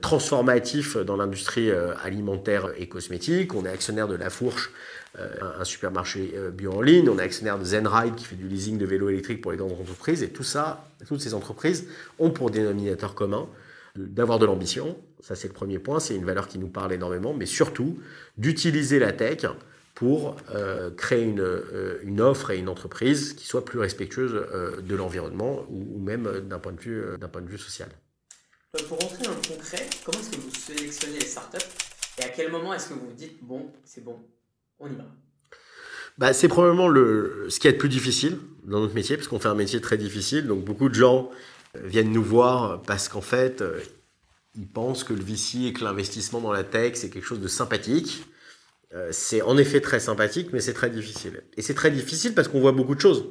transformatif 0.00 0.96
dans 0.96 1.16
l'industrie 1.16 1.70
euh, 1.70 1.94
alimentaire 2.02 2.70
et 2.78 2.88
cosmétique. 2.88 3.54
On 3.54 3.64
est 3.64 3.70
actionnaire 3.70 4.08
de 4.08 4.14
La 4.14 4.30
Fourche, 4.30 4.70
euh, 5.18 5.28
un 5.60 5.64
supermarché 5.64 6.34
bio 6.52 6.72
en 6.72 6.80
ligne. 6.80 7.08
On 7.08 7.18
est 7.18 7.22
actionnaire 7.22 7.58
de 7.58 7.64
Zenride 7.64 8.14
qui 8.14 8.24
fait 8.24 8.36
du 8.36 8.48
leasing 8.48 8.78
de 8.78 8.86
vélos 8.86 9.10
électriques 9.10 9.40
pour 9.40 9.52
les 9.52 9.58
grandes 9.58 9.72
entreprises. 9.72 10.22
Et 10.22 10.30
tout 10.30 10.44
ça, 10.44 10.88
toutes 11.06 11.20
ces 11.20 11.34
entreprises 11.34 11.88
ont 12.18 12.30
pour 12.30 12.50
dénominateur 12.50 13.14
commun 13.14 13.48
d'avoir 13.96 14.38
de 14.38 14.46
l'ambition. 14.46 14.96
Ça, 15.20 15.34
c'est 15.34 15.48
le 15.48 15.54
premier 15.54 15.78
point. 15.78 16.00
C'est 16.00 16.14
une 16.14 16.24
valeur 16.24 16.48
qui 16.48 16.58
nous 16.58 16.68
parle 16.68 16.92
énormément. 16.92 17.34
Mais 17.34 17.46
surtout, 17.46 17.98
d'utiliser 18.36 18.98
la 18.98 19.12
tech 19.12 19.46
pour 19.96 20.36
euh, 20.54 20.90
créer 20.90 21.24
une, 21.24 21.40
euh, 21.40 21.98
une, 22.02 22.20
offre 22.20 22.50
et 22.50 22.58
une 22.58 22.68
entreprise 22.68 23.32
qui 23.32 23.46
soit 23.46 23.64
plus 23.64 23.78
respectueuse 23.78 24.34
euh, 24.34 24.82
de 24.82 24.94
l'environnement 24.94 25.64
ou, 25.70 25.98
même 25.98 26.28
d'un 26.46 26.58
point, 26.58 26.72
de 26.72 27.26
point 27.26 27.40
de 27.40 27.48
vue 27.48 27.58
social. 27.58 27.88
Pour 28.72 28.98
rentrer 29.00 29.24
dans 29.24 29.30
le 29.30 29.36
concret, 29.36 29.88
comment 30.04 30.18
est-ce 30.18 30.30
que 30.30 30.40
vous 30.40 30.54
sélectionnez 30.54 31.18
les 31.18 31.26
startups 31.26 31.58
et 32.18 32.24
à 32.24 32.28
quel 32.28 32.50
moment 32.50 32.74
est-ce 32.74 32.88
que 32.88 32.94
vous 32.94 33.06
vous 33.06 33.14
dites, 33.14 33.42
bon, 33.42 33.72
c'est 33.84 34.04
bon, 34.04 34.18
on 34.78 34.88
y 34.88 34.94
va? 34.94 35.04
Bah, 36.18 36.32
c'est 36.32 36.48
probablement 36.48 36.88
le, 36.88 37.46
ce 37.48 37.60
qui 37.60 37.68
est 37.68 37.72
le 37.72 37.78
plus 37.78 37.88
difficile 37.88 38.38
dans 38.64 38.80
notre 38.80 38.94
métier, 38.94 39.16
parce 39.16 39.28
qu'on 39.28 39.38
fait 39.38 39.48
un 39.48 39.54
métier 39.54 39.80
très 39.80 39.98
difficile. 39.98 40.46
Donc 40.46 40.64
beaucoup 40.64 40.88
de 40.88 40.94
gens 40.94 41.30
viennent 41.74 42.12
nous 42.12 42.22
voir 42.22 42.82
parce 42.82 43.08
qu'en 43.08 43.20
fait, 43.20 43.62
ils 44.54 44.66
pensent 44.66 45.04
que 45.04 45.12
le 45.12 45.22
VC 45.22 45.66
et 45.66 45.72
que 45.72 45.84
l'investissement 45.84 46.40
dans 46.40 46.52
la 46.52 46.64
tech, 46.64 46.92
c'est 46.94 47.10
quelque 47.10 47.26
chose 47.26 47.40
de 47.40 47.48
sympathique. 47.48 48.24
C'est 49.10 49.42
en 49.42 49.58
effet 49.58 49.82
très 49.82 50.00
sympathique, 50.00 50.48
mais 50.52 50.60
c'est 50.60 50.72
très 50.72 50.88
difficile. 50.88 51.42
Et 51.58 51.62
c'est 51.62 51.74
très 51.74 51.90
difficile 51.90 52.34
parce 52.34 52.48
qu'on 52.48 52.60
voit 52.60 52.72
beaucoup 52.72 52.94
de 52.94 53.00
choses. 53.00 53.26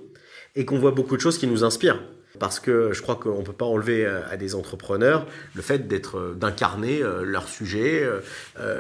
Et 0.53 0.63
qu'on 0.63 0.77
voit 0.77 0.91
beaucoup 0.91 1.15
de 1.15 1.21
choses 1.21 1.39
qui 1.39 1.48
nous 1.48 1.63
inspirent. 1.63 2.01
Parce 2.39 2.60
que 2.60 2.94
je 2.94 3.01
crois 3.01 3.15
qu'on 3.15 3.39
ne 3.39 3.46
peut 3.46 3.54
pas 3.54 3.65
enlever 3.65 4.06
à 4.06 4.38
des 4.38 4.56
entrepreneurs 4.56 5.25
le 5.54 5.62
fait 5.62 5.88
d'être, 5.88 6.36
d'incarner 6.36 7.01
leur 7.24 7.48
sujet, 7.48 8.08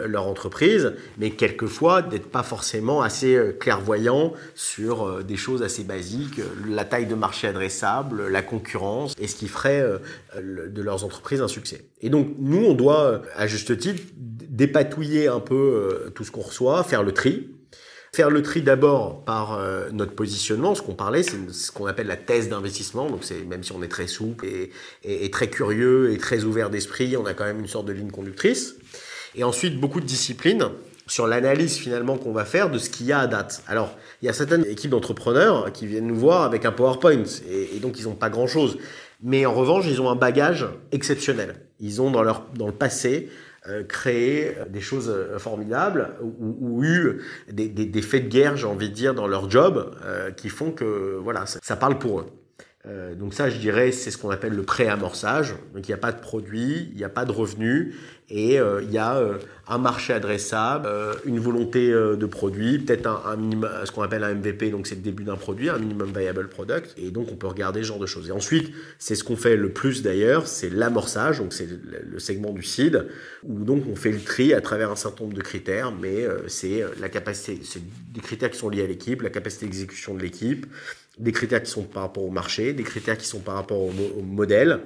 leur 0.05 0.27
entreprise, 0.27 0.93
mais 1.17 1.31
quelquefois 1.31 2.01
d'être 2.01 2.27
pas 2.27 2.43
forcément 2.43 3.01
assez 3.01 3.55
clairvoyant 3.59 4.33
sur 4.55 5.23
des 5.23 5.37
choses 5.37 5.63
assez 5.63 5.83
basiques, 5.83 6.41
la 6.67 6.85
taille 6.85 7.05
de 7.05 7.15
marché 7.15 7.47
adressable, 7.47 8.27
la 8.27 8.41
concurrence, 8.41 9.13
et 9.19 9.27
ce 9.27 9.35
qui 9.35 9.47
ferait 9.47 9.85
de 10.39 10.81
leurs 10.81 11.03
entreprises 11.03 11.41
un 11.41 11.47
succès. 11.47 11.85
Et 12.01 12.09
donc 12.09 12.35
nous, 12.39 12.65
on 12.65 12.73
doit, 12.73 13.21
à 13.35 13.47
juste 13.47 13.77
titre, 13.77 14.01
dépatouiller 14.15 15.27
un 15.27 15.39
peu 15.39 16.11
tout 16.15 16.23
ce 16.23 16.31
qu'on 16.31 16.41
reçoit, 16.41 16.83
faire 16.83 17.03
le 17.03 17.11
tri, 17.11 17.49
Faire 18.15 18.29
le 18.29 18.41
tri 18.41 18.61
d'abord 18.61 19.25
par 19.25 19.59
euh, 19.59 19.89
notre 19.91 20.13
positionnement, 20.13 20.73
ce 20.73 20.81
qu'on 20.81 20.93
parlait, 20.93 21.21
c'est 21.21 21.51
ce 21.51 21.69
qu'on 21.69 21.85
appelle 21.85 22.07
la 22.07 22.15
thèse 22.15 22.47
d'investissement. 22.47 23.09
Donc 23.09 23.25
c'est 23.25 23.43
même 23.43 23.61
si 23.61 23.73
on 23.73 23.83
est 23.83 23.89
très 23.89 24.07
souple 24.07 24.45
et, 25.03 25.31
très 25.31 25.49
curieux 25.49 26.13
et 26.13 26.17
très 26.17 26.45
ouvert 26.45 26.69
d'esprit, 26.69 27.17
on 27.17 27.25
a 27.25 27.33
quand 27.33 27.43
même 27.43 27.59
une 27.59 27.67
sorte 27.67 27.87
de 27.87 27.91
ligne 27.91 28.11
conductrice. 28.11 28.75
Et 29.35 29.43
ensuite 29.43 29.81
beaucoup 29.81 29.99
de 29.99 30.05
discipline 30.05 30.69
sur 31.07 31.27
l'analyse 31.27 31.75
finalement 31.75 32.17
qu'on 32.17 32.31
va 32.31 32.45
faire 32.45 32.71
de 32.71 32.77
ce 32.77 32.89
qu'il 32.89 33.05
y 33.05 33.11
a 33.11 33.19
à 33.19 33.27
date. 33.27 33.63
Alors 33.67 33.93
il 34.21 34.27
y 34.27 34.29
a 34.29 34.33
certaines 34.33 34.65
équipes 34.65 34.91
d'entrepreneurs 34.91 35.73
qui 35.73 35.85
viennent 35.85 36.07
nous 36.07 36.15
voir 36.15 36.43
avec 36.43 36.63
un 36.63 36.71
PowerPoint 36.71 37.25
et, 37.49 37.75
et 37.75 37.79
donc 37.79 37.99
ils 37.99 38.05
n'ont 38.05 38.15
pas 38.15 38.29
grand 38.29 38.47
chose. 38.47 38.77
Mais 39.23 39.45
en 39.45 39.53
revanche, 39.53 39.87
ils 39.89 39.99
ont 39.99 40.09
un 40.09 40.15
bagage 40.15 40.65
exceptionnel. 40.93 41.57
Ils 41.81 42.01
ont 42.01 42.11
dans 42.11 42.23
leur 42.23 42.45
dans 42.55 42.67
le 42.67 42.71
passé 42.71 43.29
créé 43.87 44.55
des 44.69 44.81
choses 44.81 45.13
formidables 45.37 46.11
ou, 46.21 46.57
ou 46.59 46.83
eu 46.83 47.21
des, 47.51 47.67
des, 47.67 48.01
faits 48.01 48.25
de 48.25 48.29
guerre, 48.29 48.57
j'ai 48.57 48.67
envie 48.67 48.89
de 48.89 48.93
dire, 48.93 49.13
dans 49.13 49.27
leur 49.27 49.49
job, 49.49 49.95
euh, 50.03 50.31
qui 50.31 50.49
font 50.49 50.71
que 50.71 51.17
voilà, 51.21 51.45
ça, 51.45 51.75
parle 51.75 51.99
pour 51.99 52.19
eux. 52.19 52.27
Euh, 52.87 53.15
donc 53.15 53.33
ça, 53.33 53.49
je 53.49 53.57
dirais, 53.57 53.91
c'est 53.91 54.11
ce 54.11 54.17
qu'on 54.17 54.29
appelle 54.29 54.53
le 54.53 54.63
pré-amorçage. 54.63 55.55
Donc 55.73 55.87
il 55.87 55.91
n'y 55.91 55.93
a 55.93 55.97
pas 55.97 56.11
de 56.11 56.19
produit, 56.19 56.89
il 56.91 56.97
n'y 56.97 57.03
a 57.03 57.09
pas 57.09 57.25
de 57.25 57.31
revenus, 57.31 57.95
et 58.29 58.59
euh, 58.59 58.81
il 58.83 58.91
y 58.91 58.97
a 58.97 59.17
euh, 59.17 59.37
un 59.67 59.77
marché 59.77 60.13
adressable, 60.13 60.87
une 61.25 61.39
volonté 61.39 61.91
de 61.91 62.25
produit, 62.25 62.79
peut-être 62.79 63.07
un, 63.07 63.35
minimum, 63.35 63.69
ce 63.83 63.91
qu'on 63.91 64.03
appelle 64.03 64.23
un 64.23 64.35
MVP, 64.35 64.69
donc 64.69 64.85
c'est 64.87 64.95
le 64.95 65.01
début 65.01 65.23
d'un 65.23 65.35
produit, 65.35 65.69
un 65.69 65.79
minimum 65.79 66.11
viable 66.15 66.47
product, 66.47 66.93
et 66.97 67.09
donc 67.09 67.29
on 67.31 67.35
peut 67.35 67.47
regarder 67.47 67.81
ce 67.81 67.87
genre 67.87 67.99
de 67.99 68.05
choses. 68.05 68.29
Et 68.29 68.31
ensuite, 68.31 68.71
c'est 68.99 69.15
ce 69.15 69.23
qu'on 69.23 69.35
fait 69.35 69.55
le 69.55 69.69
plus 69.69 70.03
d'ailleurs, 70.03 70.47
c'est 70.47 70.69
l'amorçage, 70.69 71.39
donc 71.39 71.53
c'est 71.53 71.67
le, 71.67 72.19
segment 72.19 72.51
du 72.51 72.63
seed, 72.63 73.07
où 73.43 73.63
donc 73.63 73.83
on 73.91 73.95
fait 73.95 74.11
le 74.11 74.21
tri 74.21 74.53
à 74.53 74.61
travers 74.61 74.91
un 74.91 74.95
certain 74.95 75.23
nombre 75.23 75.35
de 75.35 75.41
critères, 75.41 75.91
mais 75.91 76.25
c'est 76.47 76.83
la 76.99 77.09
capacité, 77.09 77.61
c'est 77.63 77.81
des 78.13 78.21
critères 78.21 78.51
qui 78.51 78.57
sont 78.59 78.69
liés 78.69 78.83
à 78.83 78.87
l'équipe, 78.87 79.21
la 79.23 79.29
capacité 79.29 79.65
d'exécution 79.65 80.13
de 80.13 80.21
l'équipe, 80.21 80.67
des 81.17 81.31
critères 81.31 81.63
qui 81.63 81.71
sont 81.71 81.83
par 81.83 82.03
rapport 82.03 82.23
au 82.23 82.29
marché, 82.29 82.73
des 82.73 82.83
critères 82.83 83.17
qui 83.17 83.27
sont 83.27 83.39
par 83.39 83.55
rapport 83.55 83.81
au, 83.81 84.21
modèle, 84.21 84.81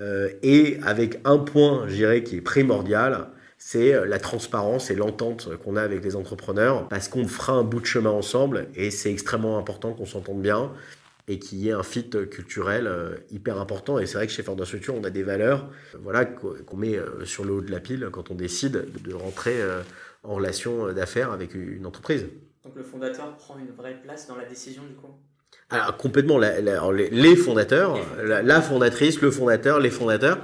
euh, 0.00 0.28
et 0.42 0.78
avec 0.84 1.20
un 1.24 1.38
point, 1.38 1.86
je 1.88 1.94
dirais, 1.94 2.22
qui 2.22 2.36
est 2.36 2.40
primordial, 2.40 3.28
c'est 3.58 3.94
euh, 3.94 4.04
la 4.04 4.18
transparence 4.18 4.90
et 4.90 4.94
l'entente 4.94 5.56
qu'on 5.58 5.76
a 5.76 5.82
avec 5.82 6.04
les 6.04 6.16
entrepreneurs, 6.16 6.88
parce 6.88 7.08
qu'on 7.08 7.26
fera 7.26 7.54
un 7.54 7.64
bout 7.64 7.80
de 7.80 7.86
chemin 7.86 8.10
ensemble, 8.10 8.68
et 8.74 8.90
c'est 8.90 9.10
extrêmement 9.10 9.58
important 9.58 9.92
qu'on 9.92 10.06
s'entende 10.06 10.42
bien, 10.42 10.72
et 11.30 11.38
qu'il 11.38 11.58
y 11.58 11.68
ait 11.68 11.72
un 11.72 11.82
fit 11.82 12.08
culturel 12.30 12.86
euh, 12.86 13.16
hyper 13.30 13.60
important. 13.60 13.98
Et 13.98 14.06
c'est 14.06 14.16
vrai 14.16 14.26
que 14.26 14.32
chez 14.32 14.42
Ford 14.42 14.56
Structure, 14.64 14.94
on 14.94 15.04
a 15.04 15.10
des 15.10 15.22
valeurs 15.22 15.68
voilà, 16.00 16.24
qu'on 16.24 16.76
met 16.76 16.98
sur 17.24 17.44
le 17.44 17.52
haut 17.52 17.60
de 17.60 17.70
la 17.70 17.80
pile 17.80 18.08
quand 18.10 18.30
on 18.30 18.34
décide 18.34 18.86
de 19.02 19.14
rentrer 19.14 19.60
en 20.22 20.36
relation 20.36 20.90
d'affaires 20.94 21.30
avec 21.30 21.54
une 21.54 21.84
entreprise. 21.84 22.24
Donc 22.64 22.76
le 22.76 22.82
fondateur 22.82 23.36
prend 23.36 23.58
une 23.58 23.70
vraie 23.70 24.00
place 24.00 24.26
dans 24.26 24.36
la 24.36 24.46
décision 24.46 24.82
du 24.84 24.94
coup? 24.94 25.08
Alors 25.70 25.96
complètement, 25.98 26.38
les, 26.38 27.36
fondateurs, 27.36 27.98
la, 28.24 28.62
fondatrice, 28.62 29.20
le 29.20 29.30
fondateur, 29.30 29.80
les 29.80 29.90
fondateurs, 29.90 30.38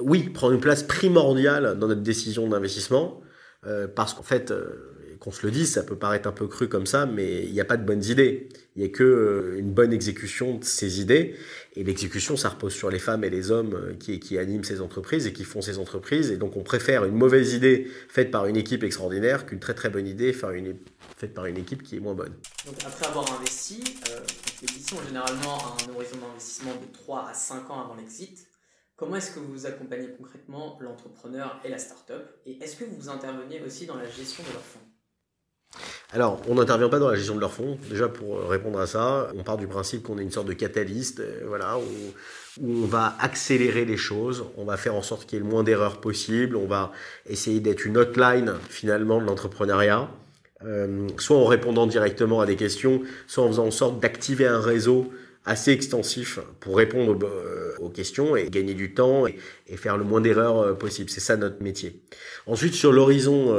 oui, 0.00 0.28
prend 0.28 0.50
une 0.50 0.60
place 0.60 0.82
primordiale 0.82 1.78
dans 1.78 1.88
notre 1.88 2.02
décision 2.02 2.48
d'investissement, 2.48 3.22
euh, 3.66 3.86
parce 3.88 4.12
qu'en 4.12 4.22
fait, 4.22 4.50
euh, 4.50 4.94
qu'on 5.18 5.32
se 5.32 5.46
le 5.46 5.50
dise, 5.50 5.72
ça 5.72 5.82
peut 5.82 5.96
paraître 5.96 6.28
un 6.28 6.32
peu 6.32 6.46
cru 6.46 6.68
comme 6.68 6.84
ça, 6.84 7.06
mais 7.06 7.44
il 7.44 7.52
n'y 7.52 7.60
a 7.60 7.64
pas 7.64 7.78
de 7.78 7.86
bonnes 7.86 8.04
idées. 8.04 8.48
Il 8.76 8.82
n'y 8.82 8.88
a 8.88 8.90
que 8.90 9.02
euh, 9.02 9.58
une 9.58 9.72
bonne 9.72 9.92
exécution 9.92 10.58
de 10.58 10.64
ces 10.64 11.00
idées. 11.00 11.36
Et 11.76 11.84
l'exécution, 11.84 12.36
ça 12.36 12.50
repose 12.50 12.74
sur 12.74 12.90
les 12.90 12.98
femmes 12.98 13.24
et 13.24 13.30
les 13.30 13.50
hommes 13.50 13.96
qui, 13.98 14.36
animent 14.36 14.64
ces 14.64 14.82
entreprises 14.82 15.26
et 15.26 15.32
qui 15.32 15.44
font 15.44 15.62
ces 15.62 15.78
entreprises. 15.78 16.30
Et 16.30 16.36
donc, 16.36 16.58
on 16.58 16.62
préfère 16.62 17.06
une 17.06 17.14
mauvaise 17.14 17.54
idée 17.54 17.88
faite 18.08 18.30
par 18.30 18.46
une 18.46 18.56
équipe 18.56 18.84
extraordinaire 18.84 19.46
qu'une 19.46 19.60
très 19.60 19.74
très 19.74 19.88
bonne 19.88 20.06
idée 20.06 20.34
faite 20.34 21.32
par 21.32 21.46
une 21.46 21.56
équipe 21.56 21.82
qui 21.82 21.96
est 21.96 22.00
moins 22.00 22.14
bonne. 22.14 22.34
Donc, 22.66 22.74
après 22.84 23.06
avoir 23.06 23.24
investi, 23.40 23.82
ont 24.94 25.02
généralement 25.06 25.58
un 25.58 25.94
horizon 25.94 26.16
d'investissement 26.16 26.72
de 26.72 26.92
3 26.92 27.28
à 27.28 27.34
5 27.34 27.70
ans 27.70 27.84
avant 27.84 27.94
l'exit. 27.94 28.46
Comment 28.96 29.16
est-ce 29.16 29.32
que 29.32 29.40
vous 29.40 29.66
accompagnez 29.66 30.08
concrètement 30.16 30.78
l'entrepreneur 30.80 31.60
et 31.64 31.68
la 31.68 31.78
start-up? 31.78 32.40
Et 32.46 32.62
est-ce 32.62 32.76
que 32.76 32.84
vous 32.84 33.08
intervenez 33.08 33.60
aussi 33.62 33.86
dans 33.86 33.96
la 33.96 34.08
gestion 34.08 34.44
de 34.44 34.52
leurs 34.52 34.62
fonds? 34.62 34.80
Alors, 36.12 36.40
on 36.48 36.54
n'intervient 36.54 36.88
pas 36.88 37.00
dans 37.00 37.08
la 37.08 37.16
gestion 37.16 37.34
de 37.34 37.40
leurs 37.40 37.52
fonds. 37.52 37.76
Déjà, 37.90 38.08
pour 38.08 38.48
répondre 38.48 38.78
à 38.78 38.86
ça, 38.86 39.30
on 39.34 39.42
part 39.42 39.56
du 39.56 39.66
principe 39.66 40.04
qu'on 40.04 40.18
est 40.18 40.22
une 40.22 40.30
sorte 40.30 40.46
de 40.46 40.52
catalyste, 40.52 41.18
euh, 41.18 41.42
voilà, 41.46 41.76
où, 41.78 41.82
on 42.62 42.86
va 42.86 43.16
accélérer 43.18 43.84
les 43.84 43.96
choses, 43.96 44.44
on 44.56 44.64
va 44.64 44.76
faire 44.76 44.94
en 44.94 45.02
sorte 45.02 45.26
qu'il 45.26 45.38
y 45.38 45.40
ait 45.40 45.44
le 45.44 45.50
moins 45.50 45.64
d'erreurs 45.64 46.00
possible, 46.00 46.54
on 46.54 46.68
va 46.68 46.92
essayer 47.26 47.58
d'être 47.58 47.84
une 47.84 47.96
hotline 47.96 48.54
finalement 48.68 49.20
de 49.20 49.26
l'entrepreneuriat, 49.26 50.08
euh, 50.66 51.08
soit 51.18 51.36
en 51.36 51.44
répondant 51.44 51.86
directement 51.86 52.40
à 52.40 52.46
des 52.46 52.56
questions, 52.56 53.02
soit 53.26 53.44
en 53.44 53.48
faisant 53.48 53.66
en 53.66 53.70
sorte 53.70 54.00
d'activer 54.00 54.46
un 54.46 54.60
réseau 54.60 55.12
assez 55.44 55.72
extensif 55.72 56.38
pour 56.60 56.76
répondre 56.76 57.18
euh, 57.26 57.74
aux 57.80 57.90
questions 57.90 58.34
et 58.34 58.48
gagner 58.48 58.72
du 58.72 58.94
temps 58.94 59.26
et, 59.26 59.36
faire 59.76 59.98
le 59.98 60.04
moins 60.04 60.20
d'erreurs 60.20 60.58
euh, 60.58 60.72
possible. 60.72 61.10
C'est 61.10 61.20
ça 61.20 61.36
notre 61.36 61.62
métier. 61.62 62.00
Ensuite, 62.46 62.74
sur 62.74 62.92
l'horizon, 62.92 63.54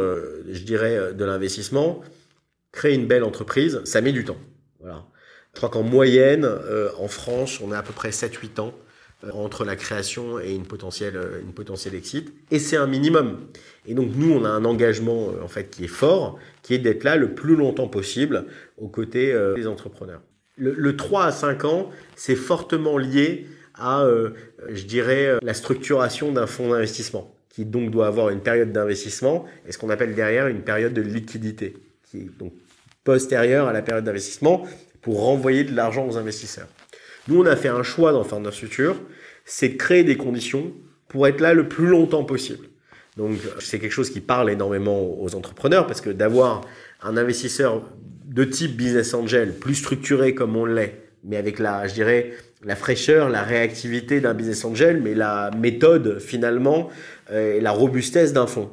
je 0.50 0.60
dirais, 0.64 1.14
de 1.14 1.26
l'investissement, 1.26 2.02
créer 2.72 2.96
une 2.96 3.08
belle 3.08 3.24
entreprise, 3.24 3.82
ça 3.84 4.02
met 4.02 4.12
du 4.12 4.26
temps. 4.26 4.38
Voilà. 4.80 5.06
Je 5.54 5.60
crois 5.60 5.70
qu'en 5.70 5.84
moyenne, 5.84 6.48
en 7.00 7.08
France, 7.08 7.62
on 7.62 7.72
a 7.72 7.78
à 7.78 7.84
peu 7.84 7.94
près 7.94 8.10
7-8 8.10 8.60
ans 8.60 8.74
entre 9.34 9.66
la 9.66 9.76
création 9.76 10.40
et 10.40 10.54
une 10.54 10.66
potentielle, 10.66 11.20
une 11.42 11.54
potentielle 11.54 11.96
exit. 11.96 12.32
Et 12.52 12.60
c'est 12.60 12.78
un 12.78 12.88
minimum. 12.88 13.48
Et 13.88 13.94
donc 13.94 14.12
nous, 14.16 14.32
on 14.32 14.46
a 14.46 14.50
un 14.50 14.66
engagement 14.66 15.32
en 15.44 15.48
fait 15.48 15.70
qui 15.70 15.86
est 15.86 15.90
fort, 15.90 16.38
qui 16.62 16.74
est 16.74 16.80
d'être 16.80 17.04
là 17.04 17.16
le 17.16 17.34
plus 17.34 17.56
longtemps 17.56 17.88
possible 17.88 18.46
aux 18.78 18.88
côtés 18.88 19.34
des 19.56 19.68
entrepreneurs 19.68 20.22
le, 20.58 20.96
3 20.96 21.26
à 21.26 21.32
5 21.32 21.66
ans, 21.66 21.90
c'est 22.16 22.36
fortement 22.36 22.98
lié 22.98 23.48
à, 23.76 24.04
euh, 24.04 24.32
je 24.70 24.84
dirais, 24.84 25.26
euh, 25.26 25.40
la 25.42 25.54
structuration 25.54 26.32
d'un 26.32 26.48
fonds 26.48 26.70
d'investissement, 26.70 27.34
qui 27.50 27.66
donc 27.66 27.92
doit 27.92 28.08
avoir 28.08 28.30
une 28.30 28.40
période 28.40 28.72
d'investissement 28.72 29.46
et 29.68 29.72
ce 29.72 29.78
qu'on 29.78 29.90
appelle 29.90 30.16
derrière 30.16 30.48
une 30.48 30.62
période 30.62 30.94
de 30.94 31.02
liquidité, 31.02 31.76
qui 32.04 32.20
est 32.20 32.38
donc 32.40 32.54
postérieure 33.04 33.68
à 33.68 33.74
la 33.74 33.82
période 33.82 34.06
d'investissement 34.06 34.66
pour 35.02 35.22
renvoyer 35.22 35.64
de 35.64 35.76
l'argent 35.76 36.08
aux 36.08 36.18
investisseurs. 36.18 36.68
Nous, 37.28 37.42
on 37.42 37.46
a 37.46 37.56
fait 37.56 37.70
un 37.70 37.84
choix 37.84 38.12
dans 38.12 38.24
Founder 38.24 38.52
Future, 38.52 38.96
c'est 39.46 39.70
de 39.70 39.78
créer 39.78 40.04
des 40.04 40.18
conditions 40.18 40.74
pour 41.08 41.28
être 41.28 41.40
là 41.40 41.54
le 41.54 41.70
plus 41.70 41.88
longtemps 41.88 42.24
possible. 42.24 42.68
Donc, 43.16 43.38
c'est 43.60 43.80
quelque 43.80 43.94
chose 43.94 44.10
qui 44.10 44.20
parle 44.20 44.50
énormément 44.50 45.22
aux 45.22 45.36
entrepreneurs 45.36 45.88
parce 45.88 46.02
que 46.02 46.10
d'avoir 46.10 46.62
un 47.02 47.16
investisseur 47.16 47.84
de 48.26 48.44
type 48.44 48.76
business 48.76 49.14
angel, 49.14 49.54
plus 49.54 49.76
structuré 49.76 50.36
comme 50.36 50.58
on 50.58 50.66
l'est, 50.66 51.02
mais 51.24 51.38
avec 51.38 51.60
la, 51.60 51.88
je 51.88 51.94
dirais, 51.94 52.34
la 52.64 52.76
fraîcheur, 52.76 53.30
la 53.30 53.44
réactivité 53.44 54.20
d'un 54.20 54.34
business 54.34 54.66
angel, 54.66 55.02
mais 55.02 55.14
la 55.14 55.52
méthode 55.58 56.20
finalement 56.20 56.90
euh, 57.32 57.58
et 57.58 57.62
la 57.62 57.72
robustesse 57.72 58.34
d'un 58.34 58.48
fonds. 58.48 58.72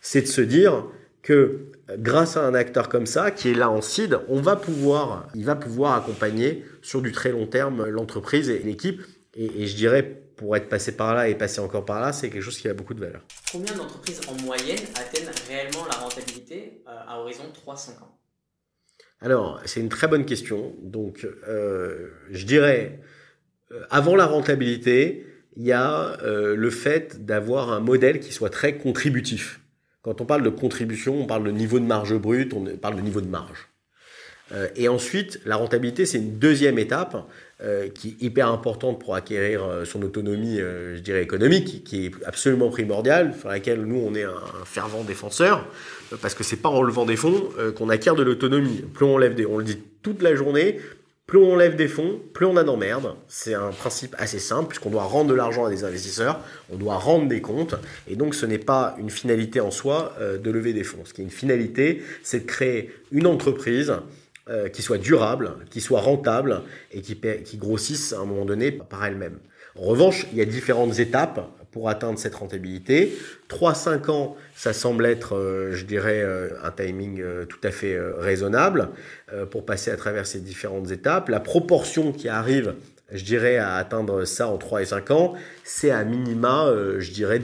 C'est 0.00 0.22
de 0.22 0.26
se 0.26 0.40
dire 0.40 0.86
que 1.22 1.66
grâce 1.98 2.36
à 2.36 2.44
un 2.46 2.54
acteur 2.54 2.88
comme 2.88 3.06
ça, 3.06 3.30
qui 3.30 3.50
est 3.50 3.54
là 3.54 3.70
en 3.70 3.82
seed, 3.82 4.18
on 4.28 4.40
va 4.40 4.56
pouvoir, 4.56 5.28
il 5.34 5.44
va 5.44 5.56
pouvoir 5.56 5.94
accompagner 5.94 6.64
sur 6.80 7.02
du 7.02 7.12
très 7.12 7.32
long 7.32 7.46
terme 7.46 7.86
l'entreprise 7.88 8.48
et 8.48 8.60
l'équipe. 8.60 9.02
Et, 9.34 9.66
je 9.66 9.76
dirais, 9.76 10.02
pour 10.36 10.56
être 10.56 10.68
passé 10.68 10.96
par 10.96 11.14
là 11.14 11.28
et 11.28 11.34
passer 11.34 11.60
encore 11.60 11.84
par 11.84 12.00
là, 12.00 12.12
c'est 12.12 12.30
quelque 12.30 12.42
chose 12.42 12.58
qui 12.58 12.68
a 12.68 12.74
beaucoup 12.74 12.94
de 12.94 13.00
valeur. 13.00 13.22
Combien 13.52 13.74
d'entreprises 13.74 14.20
en 14.28 14.34
moyenne 14.42 14.78
atteignent 14.94 15.30
réellement 15.48 15.84
la 15.86 15.96
rentabilité 15.96 16.82
euh, 16.86 16.90
à 17.06 17.20
horizon 17.20 17.44
3-5 17.66 18.02
ans? 18.02 18.18
Alors, 19.20 19.60
c'est 19.64 19.80
une 19.80 19.88
très 19.88 20.08
bonne 20.08 20.24
question. 20.24 20.74
Donc, 20.80 21.24
euh, 21.24 22.10
je 22.30 22.46
dirais, 22.46 23.00
euh, 23.72 23.82
avant 23.90 24.16
la 24.16 24.26
rentabilité, 24.26 25.26
il 25.56 25.64
y 25.64 25.72
a 25.72 26.20
euh, 26.22 26.54
le 26.54 26.70
fait 26.70 27.24
d'avoir 27.24 27.72
un 27.72 27.80
modèle 27.80 28.20
qui 28.20 28.32
soit 28.32 28.50
très 28.50 28.78
contributif. 28.78 29.60
Quand 30.02 30.20
on 30.20 30.24
parle 30.24 30.42
de 30.42 30.50
contribution, 30.50 31.20
on 31.20 31.26
parle 31.26 31.44
de 31.44 31.50
niveau 31.50 31.80
de 31.80 31.84
marge 31.84 32.14
brute, 32.16 32.54
on 32.54 32.64
parle 32.76 32.96
de 32.96 33.00
niveau 33.00 33.20
de 33.20 33.26
marge. 33.26 33.68
Euh, 34.52 34.68
et 34.76 34.88
ensuite, 34.88 35.40
la 35.44 35.56
rentabilité, 35.56 36.06
c'est 36.06 36.18
une 36.18 36.38
deuxième 36.38 36.78
étape 36.78 37.16
euh, 37.60 37.88
qui 37.88 38.10
est 38.10 38.24
hyper 38.24 38.52
importante 38.52 39.00
pour 39.00 39.16
acquérir 39.16 39.64
euh, 39.64 39.84
son 39.84 40.00
autonomie, 40.02 40.58
je 40.58 41.00
dirais, 41.00 41.24
économique, 41.24 41.82
qui 41.82 42.06
est 42.06 42.12
absolument 42.24 42.70
primordiale, 42.70 43.34
sur 43.36 43.48
laquelle 43.48 43.84
nous, 43.84 44.00
on 44.00 44.14
est 44.14 44.22
un, 44.22 44.64
fervent 44.64 45.02
défenseur, 45.02 45.66
parce 46.22 46.34
que 46.34 46.44
c'est 46.44 46.62
pas 46.62 46.68
en 46.68 46.82
levant 46.82 47.04
des 47.04 47.16
fonds 47.16 47.48
qu'on 47.76 47.88
acquiert 47.88 48.14
de 48.14 48.22
l'autonomie. 48.22 48.84
Plus 48.94 49.04
on 49.04 49.18
lève 49.18 49.34
des, 49.34 49.44
on 49.44 49.58
le 49.58 49.64
dit 49.64 49.78
toute 50.02 50.22
la 50.22 50.36
journée, 50.36 50.78
plus 51.26 51.38
on 51.38 51.56
lève 51.56 51.74
des 51.74 51.88
fonds, 51.88 52.20
plus 52.32 52.46
on 52.46 52.56
a 52.56 52.62
d'emmerdes. 52.62 53.16
C'est 53.26 53.54
un 53.54 53.70
principe 53.70 54.14
assez 54.18 54.38
simple, 54.38 54.68
puisqu'on 54.68 54.90
doit 54.90 55.02
rendre 55.02 55.28
de 55.28 55.34
l'argent 55.34 55.64
à 55.64 55.70
des 55.70 55.82
investisseurs, 55.82 56.38
on 56.70 56.76
doit 56.76 56.96
rendre 56.96 57.26
des 57.26 57.40
comptes, 57.40 57.74
et 58.08 58.14
donc 58.14 58.36
ce 58.36 58.46
n'est 58.46 58.58
pas 58.58 58.94
une 59.00 59.10
finalité 59.10 59.60
en 59.60 59.72
soi 59.72 60.14
de 60.20 60.50
lever 60.52 60.72
des 60.72 60.84
fonds. 60.84 61.04
Ce 61.04 61.12
qui 61.12 61.22
est 61.22 61.24
une 61.24 61.30
finalité, 61.30 62.02
c'est 62.22 62.40
de 62.40 62.46
créer 62.46 62.92
une 63.10 63.26
entreprise 63.26 63.94
euh, 64.50 64.68
qui 64.70 64.80
soit 64.80 64.96
durable, 64.96 65.56
qui 65.68 65.82
soit 65.82 66.00
rentable 66.00 66.62
et 66.90 67.02
qui, 67.02 67.20
qui 67.44 67.58
grossisse 67.58 68.14
à 68.14 68.20
un 68.20 68.24
moment 68.24 68.46
donné 68.46 68.72
par 68.72 69.04
elle-même. 69.04 69.38
En 69.78 69.82
revanche, 69.82 70.26
il 70.32 70.38
y 70.38 70.40
a 70.40 70.46
différentes 70.46 70.98
étapes 70.98 71.50
pour 71.70 71.90
atteindre 71.90 72.18
cette 72.18 72.34
rentabilité. 72.34 73.12
3-5 73.50 74.10
ans, 74.10 74.36
ça 74.54 74.72
semble 74.72 75.04
être, 75.04 75.36
euh, 75.36 75.74
je 75.74 75.84
dirais, 75.84 76.22
euh, 76.22 76.48
un 76.64 76.70
timing 76.70 77.22
tout 77.46 77.58
à 77.62 77.70
fait 77.70 77.98
raisonnable 78.00 78.88
pour 79.50 79.66
passer 79.66 79.90
à 79.90 79.96
travers 79.96 80.26
ces 80.26 80.40
différentes 80.40 80.90
étapes. 80.90 81.28
La 81.28 81.40
proportion 81.40 82.12
qui 82.12 82.28
arrive, 82.28 82.74
je 83.12 83.24
dirais, 83.24 83.58
à 83.58 83.74
atteindre 83.74 84.24
ça 84.24 84.48
en 84.48 84.56
3 84.56 84.80
et 84.80 84.86
5 84.86 85.10
ans, 85.10 85.34
c'est 85.62 85.90
à 85.90 86.04
minima, 86.04 86.72
je 86.98 87.10
dirais, 87.10 87.42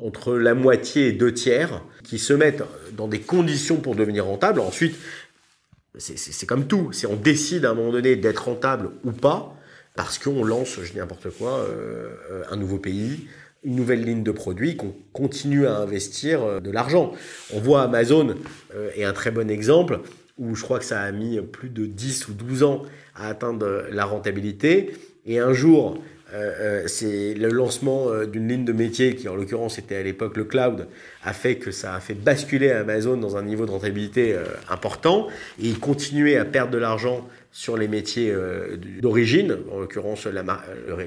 entre 0.00 0.36
la 0.36 0.54
moitié 0.54 1.08
et 1.08 1.12
deux 1.12 1.32
tiers 1.34 1.82
qui 2.02 2.18
se 2.18 2.32
mettent 2.32 2.62
dans 2.96 3.08
des 3.08 3.20
conditions 3.20 3.76
pour 3.76 3.94
devenir 3.94 4.24
rentables. 4.24 4.60
Ensuite, 4.60 4.96
c'est 5.98 6.46
comme 6.46 6.66
tout. 6.66 6.92
Si 6.92 7.06
on 7.06 7.16
décide 7.16 7.64
à 7.64 7.70
un 7.70 7.74
moment 7.74 7.92
donné 7.92 8.16
d'être 8.16 8.44
rentable 8.44 8.90
ou 9.04 9.12
pas, 9.12 9.56
parce 9.94 10.18
qu'on 10.18 10.44
lance, 10.44 10.78
je 10.82 10.92
dis 10.92 10.98
n'importe 10.98 11.30
quoi, 11.30 11.58
euh, 11.58 12.42
un 12.50 12.56
nouveau 12.56 12.78
pays, 12.78 13.26
une 13.64 13.74
nouvelle 13.74 14.04
ligne 14.04 14.22
de 14.22 14.30
produits, 14.30 14.76
qu'on 14.76 14.94
continue 15.12 15.66
à 15.66 15.78
investir 15.78 16.42
euh, 16.42 16.60
de 16.60 16.70
l'argent. 16.70 17.12
On 17.52 17.60
voit 17.60 17.82
Amazon 17.82 18.34
euh, 18.74 18.90
est 18.94 19.04
un 19.04 19.14
très 19.14 19.30
bon 19.30 19.50
exemple 19.50 20.00
où 20.38 20.54
je 20.54 20.62
crois 20.62 20.78
que 20.78 20.84
ça 20.84 21.00
a 21.00 21.10
mis 21.12 21.40
plus 21.40 21.70
de 21.70 21.86
10 21.86 22.28
ou 22.28 22.34
12 22.34 22.62
ans 22.62 22.82
à 23.14 23.28
atteindre 23.28 23.86
la 23.90 24.04
rentabilité. 24.04 24.92
Et 25.24 25.38
un 25.38 25.54
jour, 25.54 25.98
euh, 26.34 26.52
euh, 26.58 26.88
c'est 26.88 27.34
le 27.34 27.48
lancement 27.48 28.08
euh, 28.08 28.26
d'une 28.26 28.48
ligne 28.48 28.64
de 28.64 28.72
métier 28.72 29.14
qui, 29.14 29.28
en 29.28 29.36
l'occurrence, 29.36 29.78
était 29.78 29.94
à 29.94 30.02
l'époque 30.02 30.36
le 30.36 30.44
cloud, 30.44 30.88
a 31.22 31.32
fait 31.32 31.56
que 31.56 31.70
ça 31.70 31.94
a 31.94 32.00
fait 32.00 32.14
basculer 32.14 32.72
Amazon 32.72 33.16
dans 33.16 33.36
un 33.36 33.42
niveau 33.42 33.64
de 33.64 33.70
rentabilité 33.70 34.36
important. 34.68 35.28
Et 35.60 35.68
ils 35.68 35.78
continuaient 35.78 36.36
à 36.36 36.44
perdre 36.44 36.72
de 36.72 36.78
l'argent 36.78 37.26
sur 37.52 37.76
les 37.76 37.88
métiers 37.88 38.34
d'origine, 39.00 39.58
en 39.72 39.80
l'occurrence 39.80 40.26
la, 40.26 40.44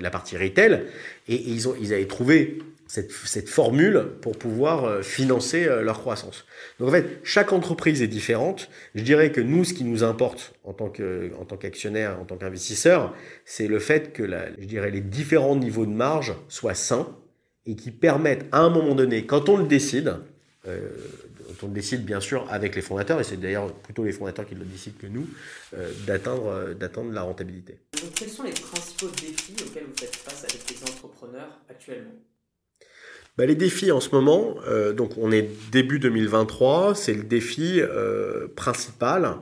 la, 0.01 0.09
partie 0.09 0.37
retail. 0.37 0.83
Et, 1.27 1.35
et 1.35 1.49
ils, 1.49 1.67
ont, 1.67 1.75
ils 1.79 1.93
avaient 1.93 2.05
trouvé 2.05 2.59
cette, 2.89 3.49
formule 3.49 4.03
pour 4.21 4.37
pouvoir 4.37 4.85
euh, 4.85 5.01
financer 5.03 5.65
euh, 5.65 5.83
leur 5.83 5.99
croissance. 5.99 6.45
Donc 6.79 6.89
en 6.89 6.91
fait, 6.91 7.19
chaque 7.23 7.53
entreprise 7.53 8.01
est 8.01 8.07
différente. 8.07 8.69
Je 8.95 9.03
dirais 9.03 9.31
que 9.31 9.41
nous, 9.41 9.63
ce 9.63 9.73
qui 9.73 9.83
nous 9.83 10.03
importe 10.03 10.53
en 10.63 10.73
tant 10.73 10.89
qu'actionnaire, 10.89 12.19
en 12.19 12.25
tant 12.25 12.37
qu'investisseur, 12.37 13.13
c'est 13.45 13.67
le 13.67 13.79
fait 13.79 14.11
que 14.11 14.27
je 14.57 14.65
dirais 14.65 14.89
les 14.89 15.01
différents 15.01 15.55
niveaux 15.55 15.85
de 15.85 15.91
marge 15.91 16.33
soient 16.47 16.73
sains 16.73 17.15
et 17.65 17.75
qui 17.75 17.91
permettent 17.91 18.45
à 18.51 18.61
un 18.61 18.69
moment 18.69 18.95
donné, 18.95 19.25
quand 19.25 19.49
on 19.49 19.57
le 19.57 19.67
décide, 19.67 20.15
euh, 20.67 20.89
on 21.61 21.67
le 21.67 21.73
décide 21.73 22.03
bien 22.03 22.19
sûr 22.19 22.47
avec 22.49 22.75
les 22.75 22.81
fondateurs, 22.81 23.19
et 23.19 23.23
c'est 23.23 23.37
d'ailleurs 23.37 23.71
plutôt 23.71 24.03
les 24.03 24.13
fondateurs 24.13 24.47
qui 24.47 24.55
le 24.55 24.65
décident 24.65 24.95
que 24.99 25.07
nous, 25.07 25.27
euh, 25.75 25.91
d'atteindre, 26.07 26.73
d'atteindre 26.73 27.11
la 27.11 27.21
rentabilité. 27.21 27.77
Donc, 28.01 28.13
quels 28.15 28.29
sont 28.29 28.43
les 28.43 28.51
principaux 28.51 29.09
défis 29.09 29.55
auxquels 29.63 29.83
vous 29.83 29.97
faites 29.97 30.15
face 30.15 30.45
avec 30.45 30.69
les 30.71 30.89
entrepreneurs 30.89 31.59
actuellement? 31.69 32.15
Bah, 33.39 33.45
les 33.45 33.55
défis 33.55 33.89
en 33.93 34.01
ce 34.01 34.13
moment, 34.13 34.57
euh, 34.67 34.91
donc 34.91 35.17
on 35.17 35.31
est 35.31 35.49
début 35.71 35.97
2023, 35.97 36.93
c'est 36.93 37.13
le 37.13 37.23
défi 37.23 37.79
euh, 37.79 38.49
principal 38.53 39.37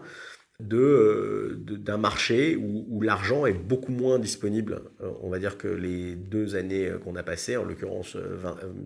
euh, 0.72 1.56
d'un 1.58 1.98
marché 1.98 2.56
où, 2.58 3.01
l'argent 3.01 3.48
est 3.48 3.54
beaucoup 3.54 3.92
moins 3.92 4.20
disponible. 4.20 4.84
on 5.24 5.32
va 5.32 5.39
dire 5.39 5.58
que 5.58 5.68
les 5.68 6.13
deux 6.13 6.56
années 6.56 6.92
qu'on 7.04 7.16
a 7.16 7.24
passées, 7.24 7.58
en 7.58 7.63
l'occurrence 7.63 8.16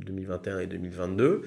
2021 0.05 0.59
et 0.59 0.67
2022, 0.67 1.41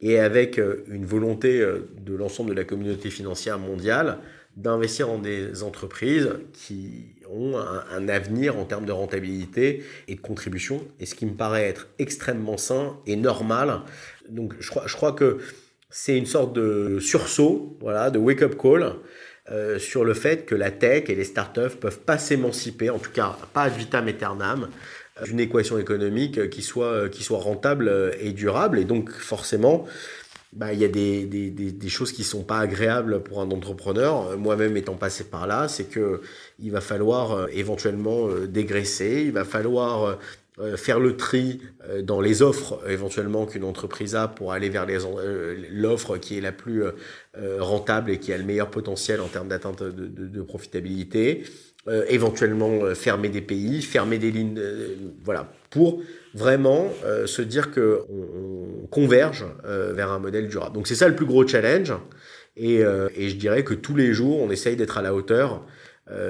et 0.00 0.18
avec 0.18 0.58
une 0.58 1.06
volonté 1.06 1.60
de 1.60 2.14
l'ensemble 2.14 2.50
de 2.50 2.56
la 2.56 2.64
communauté 2.64 3.08
financière 3.08 3.58
mondiale 3.58 4.18
d'investir 4.58 5.06
dans 5.06 5.18
des 5.18 5.62
entreprises 5.62 6.30
qui 6.52 7.14
ont 7.30 7.56
un, 7.56 8.08
avenir 8.08 8.58
en 8.58 8.64
termes 8.64 8.86
de 8.86 8.92
rentabilité 8.92 9.84
et 10.08 10.16
de 10.16 10.20
contribution, 10.20 10.82
et 10.98 11.06
ce 11.06 11.14
qui 11.14 11.26
me 11.26 11.34
paraît 11.34 11.68
être 11.68 11.86
extrêmement 11.98 12.56
sain 12.56 12.96
et 13.06 13.16
normal. 13.16 13.82
Donc 14.28 14.54
je 14.58 14.68
crois, 14.68 14.84
je 14.86 14.96
crois 14.96 15.12
que 15.12 15.38
c'est 15.90 16.18
une 16.18 16.26
sorte 16.26 16.52
de 16.54 16.98
sursaut, 17.00 17.76
voilà, 17.80 18.10
de 18.10 18.18
wake-up 18.18 18.56
call 18.60 18.94
euh, 19.50 19.78
sur 19.78 20.04
le 20.04 20.12
fait 20.12 20.44
que 20.44 20.56
la 20.56 20.70
tech 20.70 21.04
et 21.08 21.14
les 21.14 21.24
startups 21.24 21.76
peuvent 21.80 22.00
pas 22.00 22.18
s'émanciper, 22.18 22.90
en 22.90 22.98
tout 22.98 23.12
cas 23.12 23.36
pas 23.54 23.68
vitam 23.68 24.08
aeternam, 24.08 24.68
euh, 25.20 25.24
d'une 25.24 25.40
équation 25.40 25.78
économique 25.78 26.50
qui 26.50 26.62
soit, 26.62 27.08
qui 27.08 27.22
soit 27.22 27.38
rentable 27.38 28.12
et 28.20 28.32
durable. 28.32 28.80
Et 28.80 28.84
donc 28.84 29.10
forcément, 29.10 29.86
bah, 30.54 30.72
il 30.72 30.80
y 30.80 30.84
a 30.84 30.88
des, 30.88 31.26
des, 31.26 31.50
des, 31.50 31.88
choses 31.88 32.10
qui 32.10 32.24
sont 32.24 32.42
pas 32.42 32.58
agréables 32.60 33.22
pour 33.22 33.42
un 33.42 33.50
entrepreneur. 33.50 34.38
Moi-même 34.38 34.76
étant 34.78 34.94
passé 34.94 35.24
par 35.24 35.46
là, 35.46 35.68
c'est 35.68 35.84
que 35.84 36.22
il 36.58 36.70
va 36.70 36.80
falloir 36.80 37.32
euh, 37.32 37.46
éventuellement 37.52 38.28
euh, 38.28 38.46
dégraisser, 38.46 39.24
il 39.26 39.32
va 39.32 39.44
falloir 39.44 40.18
euh, 40.58 40.76
faire 40.76 40.98
le 40.98 41.16
tri 41.16 41.60
dans 42.02 42.20
les 42.20 42.42
offres 42.42 42.80
éventuellement 42.88 43.46
qu'une 43.46 43.62
entreprise 43.62 44.16
a 44.16 44.26
pour 44.26 44.52
aller 44.52 44.68
vers 44.70 44.86
l'offre 45.70 46.16
qui 46.16 46.36
est 46.36 46.40
la 46.40 46.50
plus 46.50 46.82
rentable 47.60 48.10
et 48.10 48.18
qui 48.18 48.32
a 48.32 48.38
le 48.38 48.42
meilleur 48.42 48.68
potentiel 48.68 49.20
en 49.20 49.28
termes 49.28 49.46
d'atteinte 49.46 49.84
de, 49.84 50.42
profitabilité. 50.42 51.44
éventuellement 52.08 52.92
fermer 52.96 53.28
des 53.28 53.40
pays, 53.40 53.82
fermer 53.82 54.18
des 54.18 54.32
lignes, 54.32 54.60
voilà, 55.22 55.48
pour 55.70 56.02
vraiment 56.38 56.92
euh, 57.04 57.26
se 57.26 57.42
dire 57.42 57.70
qu'on 57.70 57.98
on 58.10 58.86
converge 58.86 59.44
euh, 59.66 59.92
vers 59.92 60.12
un 60.12 60.20
modèle 60.20 60.48
durable. 60.48 60.74
Donc 60.74 60.86
c'est 60.86 60.94
ça 60.94 61.08
le 61.08 61.16
plus 61.16 61.26
gros 61.26 61.46
challenge. 61.46 61.92
Et, 62.56 62.82
euh, 62.82 63.08
et, 63.16 63.28
je 63.28 63.36
dirais 63.36 63.62
que 63.62 63.74
tous 63.74 63.94
les 63.94 64.12
jours, 64.12 64.40
on 64.40 64.50
essaye 64.50 64.76
d'être 64.76 64.98
à 64.98 65.02
la 65.02 65.14
hauteur 65.14 65.64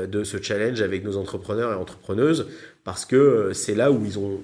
de 0.09 0.25
ce 0.25 0.43
challenge 0.43 0.83
avec 0.83 1.05
nos 1.05 1.17
entrepreneurs 1.17 1.71
et 1.71 1.77
entrepreneuses 1.77 2.49
parce 2.89 3.05
que 3.05 3.53
c'est 3.53 3.75
là 3.75 3.93
où 3.93 4.03
ils 4.07 4.19
ont, 4.19 4.41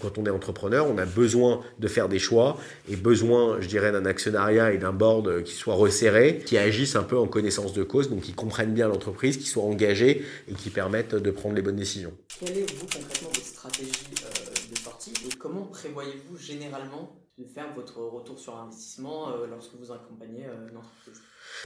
quand 0.00 0.18
on 0.18 0.26
est 0.26 0.30
entrepreneur, 0.30 0.90
on 0.90 0.98
a 0.98 1.04
besoin 1.06 1.60
de 1.78 1.86
faire 1.86 2.08
des 2.08 2.18
choix 2.18 2.58
et 2.90 2.96
besoin, 2.96 3.60
je 3.60 3.68
dirais, 3.68 3.92
d'un 3.92 4.04
actionnariat 4.04 4.72
et 4.72 4.78
d'un 4.78 4.92
board 4.92 5.44
qui 5.44 5.54
soit 5.54 5.76
resserré, 5.76 6.42
qui 6.44 6.58
agissent 6.58 6.96
un 6.96 7.04
peu 7.04 7.16
en 7.16 7.28
connaissance 7.28 7.72
de 7.72 7.84
cause, 7.84 8.10
donc 8.10 8.22
qui 8.22 8.32
comprennent 8.32 8.74
bien 8.74 8.88
l'entreprise, 8.88 9.36
qui 9.36 9.46
soient 9.46 9.62
engagés 9.62 10.24
et 10.50 10.54
qui 10.54 10.70
permettent 10.70 11.14
de 11.14 11.30
prendre 11.30 11.54
les 11.54 11.62
bonnes 11.62 11.76
décisions. 11.76 12.12
Quelle 12.40 12.58
est, 12.58 12.74
vous, 12.74 12.86
concrètement, 12.86 13.28
votre 13.28 13.46
stratégie 13.46 13.92
prévoyez-vous 15.84 16.38
généralement 16.38 17.14
de 17.38 17.44
faire 17.44 17.72
votre 17.74 17.98
retour 17.98 18.38
sur 18.38 18.56
investissement 18.56 19.28
euh, 19.28 19.46
lorsque 19.50 19.74
vous 19.74 19.92
accompagnez 19.92 20.46
euh, 20.46 20.70
une 20.70 20.78
entreprise? 20.78 21.20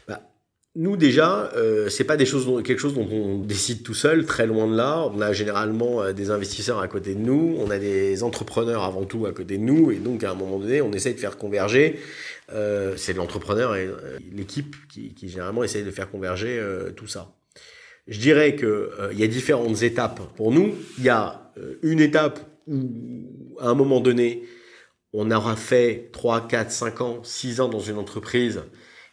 Bah, 0.09 0.23
nous 0.75 0.97
déjà, 0.97 1.53
euh, 1.55 1.89
c'est 1.89 2.05
pas 2.05 2.17
des 2.17 2.27
choses 2.27 2.63
quelque 2.65 2.81
chose 2.81 2.95
dont 2.95 3.09
on 3.11 3.39
décide 3.39 3.83
tout 3.83 3.95
seul, 3.95 4.27
très 4.27 4.47
loin 4.47 4.67
de 4.67 4.77
là. 4.77 5.09
On 5.13 5.21
a 5.21 5.33
généralement 5.33 6.03
euh, 6.03 6.13
des 6.13 6.31
investisseurs 6.31 6.81
à 6.81 6.89
côté 6.89 7.15
de 7.15 7.21
nous, 7.21 7.57
on 7.59 7.71
a 7.71 7.79
des 7.79 8.23
entrepreneurs 8.25 8.83
avant 8.83 9.05
tout 9.05 9.27
à 9.27 9.33
côté 9.33 9.57
de 9.57 9.63
nous, 9.63 9.93
et 9.93 9.97
donc 9.97 10.25
à 10.25 10.33
un 10.33 10.35
moment 10.35 10.59
donné, 10.59 10.83
on 10.83 10.93
essaye 10.93 11.15
de 11.15 11.21
faire 11.21 11.37
converger. 11.37 12.01
Euh, 12.51 12.97
c'est 12.97 13.13
l'entrepreneur 13.13 13.77
et 13.77 13.89
l'équipe 14.33 14.75
qui, 14.89 15.15
généralement 15.29 15.63
essaye 15.63 15.85
de 15.85 15.91
faire 15.91 16.11
converger 16.11 16.61
tout 16.97 17.07
ça. 17.07 17.35
Je 18.07 18.19
dirais 18.19 18.57
que 18.57 18.91
il 19.13 19.19
y 19.19 19.23
a 19.23 19.27
différentes 19.27 19.83
étapes 19.83 20.21
pour 20.35 20.51
nous. 20.51 20.75
Il 20.97 21.05
y 21.05 21.11
a 21.11 21.53
une 21.83 22.01
étape 22.01 22.41
où, 22.67 23.38
à 23.61 23.69
un 23.69 23.75
moment 23.75 24.01
donné, 24.01 24.45
on 25.13 25.31
aura 25.31 25.57
fait 25.57 26.11
3, 26.13 26.49
4, 26.49 26.71
5 26.71 27.01
ans, 27.01 27.21
6 27.23 27.61
ans 27.61 27.69
dans 27.69 27.81
une 27.81 27.97
entreprise 27.97 28.63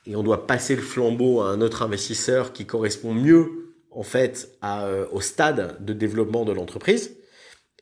et 0.06 0.16
on 0.16 0.24
doit 0.24 0.46
passer 0.46 0.76
le 0.76 0.82
flambeau 0.82 1.42
à 1.42 1.50
un 1.50 1.62
autre 1.62 1.82
investisseur 1.82 2.54
qui 2.54 2.66
correspond 2.66 3.14
mieux, 3.14 3.74
en 3.92 4.04
fait, 4.04 4.50
euh, 4.64 5.06
au 5.12 5.22
stade 5.22 5.84
de 5.84 5.94
développement 5.94 6.46
de 6.46 6.52
l'entreprise. 6.52 7.16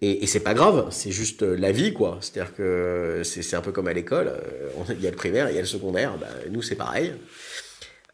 Et, 0.01 0.23
et 0.23 0.27
c'est 0.27 0.41
pas 0.41 0.53
grave, 0.53 0.87
c'est 0.91 1.11
juste 1.11 1.41
la 1.41 1.71
vie, 1.71 1.93
quoi. 1.93 2.17
C'est-à-dire 2.21 2.53
que 2.55 3.21
c'est 3.23 3.55
un 3.55 3.61
peu 3.61 3.71
comme 3.71 3.87
à 3.87 3.93
l'école, 3.93 4.27
euh, 4.27 4.69
il 4.89 5.01
y 5.01 5.07
a 5.07 5.11
le 5.11 5.15
primaire, 5.15 5.49
il 5.49 5.55
y 5.55 5.57
a 5.57 5.61
le 5.61 5.67
secondaire, 5.67 6.17
bah, 6.17 6.27
nous 6.49 6.61
c'est 6.61 6.75
pareil. 6.75 7.13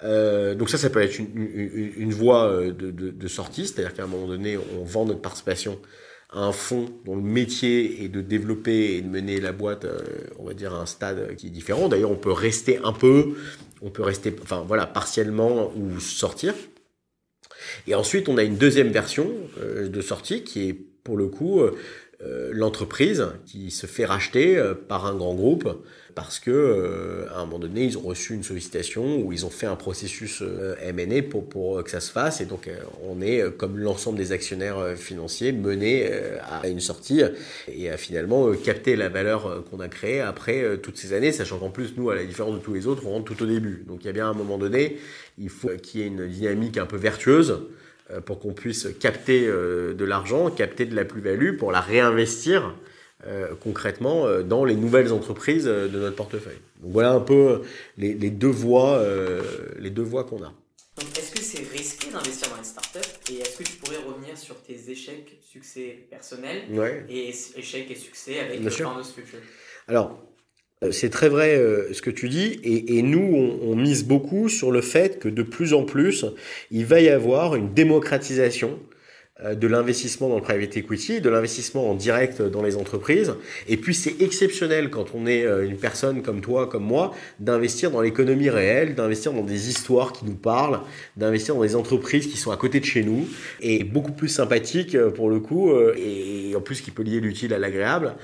Euh, 0.04 0.56
donc 0.56 0.70
ça, 0.70 0.78
ça 0.78 0.90
peut 0.90 1.02
être 1.02 1.20
une, 1.20 2.14
voie 2.14 2.62
de 2.72 3.28
sortie, 3.28 3.68
c'est-à-dire 3.68 3.94
qu'à 3.94 4.04
un 4.04 4.08
moment 4.08 4.28
donné, 4.28 4.58
on 4.80 4.84
vend 4.84 5.06
notre 5.06 5.22
participation 5.22 5.80
un 6.32 6.52
fonds 6.52 6.90
dont 7.06 7.16
le 7.16 7.22
métier 7.22 8.04
est 8.04 8.08
de 8.08 8.22
développer 8.22 8.96
et 8.96 9.02
de 9.02 9.08
mener 9.08 9.40
la 9.40 9.52
boîte, 9.52 9.86
euh, 9.86 10.00
on 10.38 10.46
va 10.46 10.54
dire, 10.54 10.74
à 10.74 10.82
un 10.82 10.86
stade 10.86 11.36
qui 11.36 11.48
est 11.48 11.52
différent. 11.52 11.90
D'ailleurs, 11.90 12.12
on 12.12 12.16
peut 12.16 12.32
rester 12.32 12.80
un 12.84 12.94
peu, 12.94 13.36
on 13.82 13.90
peut 13.90 14.04
rester, 14.04 14.36
enfin 14.44 14.64
voilà, 14.68 14.86
partiellement 14.86 15.72
ou 15.76 16.00
sortir. 16.00 16.54
Et 17.88 17.96
ensuite, 17.96 18.30
on 18.30 18.38
a 18.38 18.44
une 18.44 18.58
deuxième 18.58 18.90
version 18.90 19.32
euh, 19.60 19.90
de 19.90 20.02
sortie 20.02 20.44
qui 20.44 20.70
est 20.70 20.74
pour 20.74 21.18
le 21.18 21.28
coup 21.28 21.62
euh, 21.62 22.50
l'entreprise 22.52 23.28
qui 23.46 23.72
se 23.72 23.88
fait 23.88 24.06
racheter 24.06 24.62
par 24.88 25.06
un 25.06 25.16
grand 25.16 25.34
groupe 25.34 25.84
parce 26.20 26.40
que 26.40 26.52
euh, 26.52 27.34
à 27.34 27.40
un 27.40 27.46
moment 27.46 27.60
donné, 27.60 27.86
ils 27.86 27.98
ont 27.98 28.02
reçu 28.02 28.34
une 28.34 28.44
sollicitation 28.44 29.22
ou 29.22 29.32
ils 29.32 29.46
ont 29.46 29.50
fait 29.50 29.68
un 29.68 29.78
processus 29.78 30.42
euh, 30.42 30.76
pour, 31.30 31.48
pour 31.48 31.82
que 31.82 31.90
ça 31.90 32.02
se 32.02 32.12
fasse. 32.12 32.42
Et 32.42 32.46
donc, 32.46 32.68
euh, 32.68 32.76
on 33.08 33.22
est, 33.22 33.42
comme 33.56 33.80
l'ensemble 33.80 34.18
des 34.18 34.34
actionnaires 34.34 34.98
financiers, 34.98 35.54
mené 35.54 36.10
à 36.62 36.68
une 36.68 36.82
sortie 36.82 37.22
et 37.70 37.90
à 37.90 37.96
finalement 37.96 38.52
capter 38.52 38.98
la 38.98 39.08
valeur 39.08 39.64
qu'on 39.72 39.80
a 39.80 39.88
créée 39.88 40.20
après 40.20 40.78
toutes 40.80 40.98
ces 40.98 41.14
années, 41.14 41.32
sachant 41.32 41.58
qu'en 41.58 41.70
plus, 41.70 41.94
nous, 41.96 42.10
à 42.10 42.16
la 42.16 42.26
différence 42.26 42.56
de 42.56 42.60
tous 42.60 42.74
les 42.74 42.86
autres, 42.86 43.04
on 43.06 43.12
rentre 43.12 43.34
tout 43.34 43.42
au 43.42 43.48
début. 43.48 43.86
Donc, 43.88 44.04
il 44.04 44.08
y 44.08 44.10
a 44.10 44.14
bien 44.14 44.30
un 44.30 44.34
moment 44.34 44.58
donné, 44.58 44.98
il 45.38 45.50
faut 45.50 45.70
qu'il 45.82 46.02
y 46.02 46.04
ait 46.04 46.08
une 46.08 46.28
dynamique 46.28 46.78
un 46.78 46.86
peu 46.86 46.98
vertueuse 46.98 47.62
pour 48.26 48.40
qu'on 48.40 48.54
puisse 48.54 48.88
capter 49.00 49.48
de 49.48 50.06
l'argent, 50.06 50.50
capter 50.50 50.86
de 50.86 50.96
la 50.96 51.06
plus-value 51.06 51.56
pour 51.56 51.72
la 51.72 51.80
réinvestir 51.80 52.76
euh, 53.28 53.54
concrètement 53.62 54.26
euh, 54.28 54.44
dans 54.44 54.64
les 54.64 54.76
nouvelles 54.76 55.12
entreprises 55.12 55.68
euh, 55.68 55.90
de 55.90 56.00
notre 56.00 56.16
portefeuille. 56.16 56.62
Donc 56.82 56.94
voilà 56.94 57.12
un 57.12 57.20
peu 57.20 57.64
les, 57.98 58.14
les 58.14 58.30
deux 58.30 58.48
voies, 58.48 59.04
les 59.78 59.90
deux 59.90 60.04
voies 60.04 60.24
qu'on 60.24 60.42
a. 60.42 60.54
Est-ce 61.18 61.32
que 61.32 61.42
c'est 61.42 61.68
risqué 61.70 62.12
d'investir 62.12 62.50
dans 62.50 62.56
les 62.56 62.64
startups 62.64 63.34
et 63.34 63.40
est-ce 63.40 63.58
que 63.58 63.64
tu 63.64 63.74
pourrais 63.74 63.98
revenir 63.98 64.38
sur 64.38 64.56
tes 64.62 64.90
échecs, 64.90 65.38
succès 65.42 66.08
personnels 66.10 66.62
et 67.10 67.34
échecs 67.58 67.92
et 67.92 67.96
succès 67.96 68.40
avec 68.40 68.64
le 68.64 68.70
Future? 68.70 69.40
Alors, 69.90 70.18
c'est 70.92 71.10
très 71.10 71.28
vrai 71.28 71.58
ce 71.92 72.02
que 72.02 72.10
tu 72.10 72.30
dis, 72.30 72.60
et, 72.64 72.98
et 72.98 73.02
nous, 73.02 73.20
on, 73.20 73.70
on, 73.70 73.76
mise 73.76 74.06
beaucoup 74.06 74.48
sur 74.48 74.72
le 74.72 74.80
fait 74.80 75.20
que 75.20 75.28
de 75.28 75.44
plus 75.44 75.74
en 75.74 75.84
plus, 75.84 76.26
il 76.72 76.86
va 76.86 77.02
y 77.02 77.10
avoir 77.10 77.56
une 77.56 77.74
démocratisation 77.74 78.80
de 79.44 79.68
l'investissement 79.68 80.28
dans 80.28 80.36
le 80.36 80.42
private 80.42 80.76
equity, 80.76 81.22
de 81.22 81.30
l'investissement 81.30 81.90
en 81.90 81.96
direct 81.96 82.42
dans 82.42 82.62
les 82.62 82.76
entreprises. 82.76 83.36
Et 83.70 83.78
puis 83.78 83.94
c'est 83.94 84.22
exceptionnel 84.22 84.90
quand 84.90 85.16
on 85.16 85.26
est 85.26 85.46
euh, 85.46 85.66
une 85.66 85.78
personne 85.78 86.22
comme 86.22 86.42
toi, 86.42 86.68
comme 86.68 86.84
moi, 86.84 87.14
d'investir 87.40 87.90
dans 87.92 88.02
l'économie 88.02 88.50
réelle, 88.50 88.96
d'investir 88.96 89.32
dans 89.32 89.44
des 89.44 89.70
histoires 89.70 90.12
qui 90.12 90.26
nous 90.26 90.36
parlent, 90.36 90.82
d'investir 91.16 91.56
dans 91.56 91.62
des 91.62 91.78
entreprises 91.78 92.28
qui 92.28 92.38
sont 92.38 92.52
à 92.52 92.58
côté 92.58 92.82
de 92.82 92.86
chez 92.86 93.04
nous, 93.04 93.28
et 93.62 93.86
beaucoup 93.86 94.12
plus 94.12 94.28
sympathique 94.28 94.96
euh, 94.96 95.10
pour 95.10 95.30
le 95.30 95.40
coup, 95.40 95.72
et 95.96 96.54
en 96.56 96.62
plus 96.62 96.82
qui 96.82 96.92
peut 96.92 97.04
lier 97.04 97.20
l'utile 97.20 97.54
à 97.54 97.60
l'agréable 97.60 98.16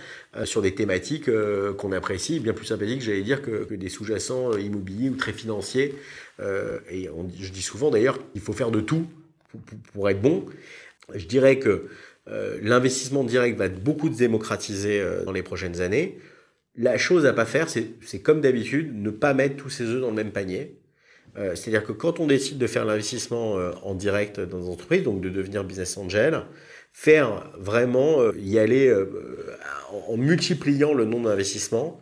sur 0.43 0.61
des 0.61 0.75
thématiques 0.75 1.29
qu'on 1.77 1.91
apprécie, 1.91 2.39
bien 2.39 2.53
plus 2.53 2.65
sympathiques, 2.65 3.01
j'allais 3.01 3.21
dire, 3.21 3.41
que, 3.41 3.73
des 3.73 3.89
sous-jacents 3.89 4.57
immobiliers 4.57 5.09
ou 5.09 5.15
très 5.15 5.31
financiers. 5.31 5.95
et 6.91 7.09
je 7.39 7.51
dis 7.51 7.61
souvent 7.61 7.89
d'ailleurs 7.89 8.19
qu'il 8.31 8.41
faut 8.41 8.53
faire 8.53 8.71
de 8.71 8.81
tout 8.81 9.05
pour 9.93 10.09
être 10.09 10.21
bon. 10.21 10.45
Je 11.13 11.25
dirais 11.25 11.59
que 11.59 11.87
euh, 12.27 12.57
l'investissement 12.61 13.23
direct 13.23 13.57
va 13.57 13.69
beaucoup 13.69 14.09
démocratisé 14.09 14.99
euh, 14.99 15.23
dans 15.23 15.31
les 15.31 15.43
prochaines 15.43 15.81
années. 15.81 16.17
La 16.75 16.97
chose 16.97 17.25
à 17.25 17.33
pas 17.33 17.45
faire, 17.45 17.69
c'est 17.69 18.19
comme 18.21 18.41
d'habitude, 18.41 18.91
ne 18.93 19.09
pas 19.09 19.33
mettre 19.33 19.55
tous 19.55 19.69
ses 19.69 19.85
œufs 19.85 20.01
dans 20.01 20.09
le 20.09 20.15
même 20.15 20.31
panier. 20.31 20.77
Euh, 21.37 21.55
C'est-à-dire 21.55 21.85
que 21.85 21.91
quand 21.91 22.19
on 22.19 22.27
décide 22.27 22.57
de 22.57 22.67
faire 22.67 22.85
l'investissement 22.85 23.57
euh, 23.57 23.71
en 23.83 23.93
direct 23.93 24.39
dans 24.39 24.59
des 24.59 24.67
entreprises, 24.67 25.03
donc 25.03 25.21
de 25.21 25.29
devenir 25.29 25.63
business 25.63 25.97
angel, 25.97 26.41
faire 26.91 27.49
vraiment 27.57 28.31
y 28.37 28.57
aller 28.57 28.93
en, 29.91 30.13
en 30.13 30.17
multipliant 30.17 30.93
le 30.93 31.03
nombre 31.03 31.29
d'investissements, 31.29 32.01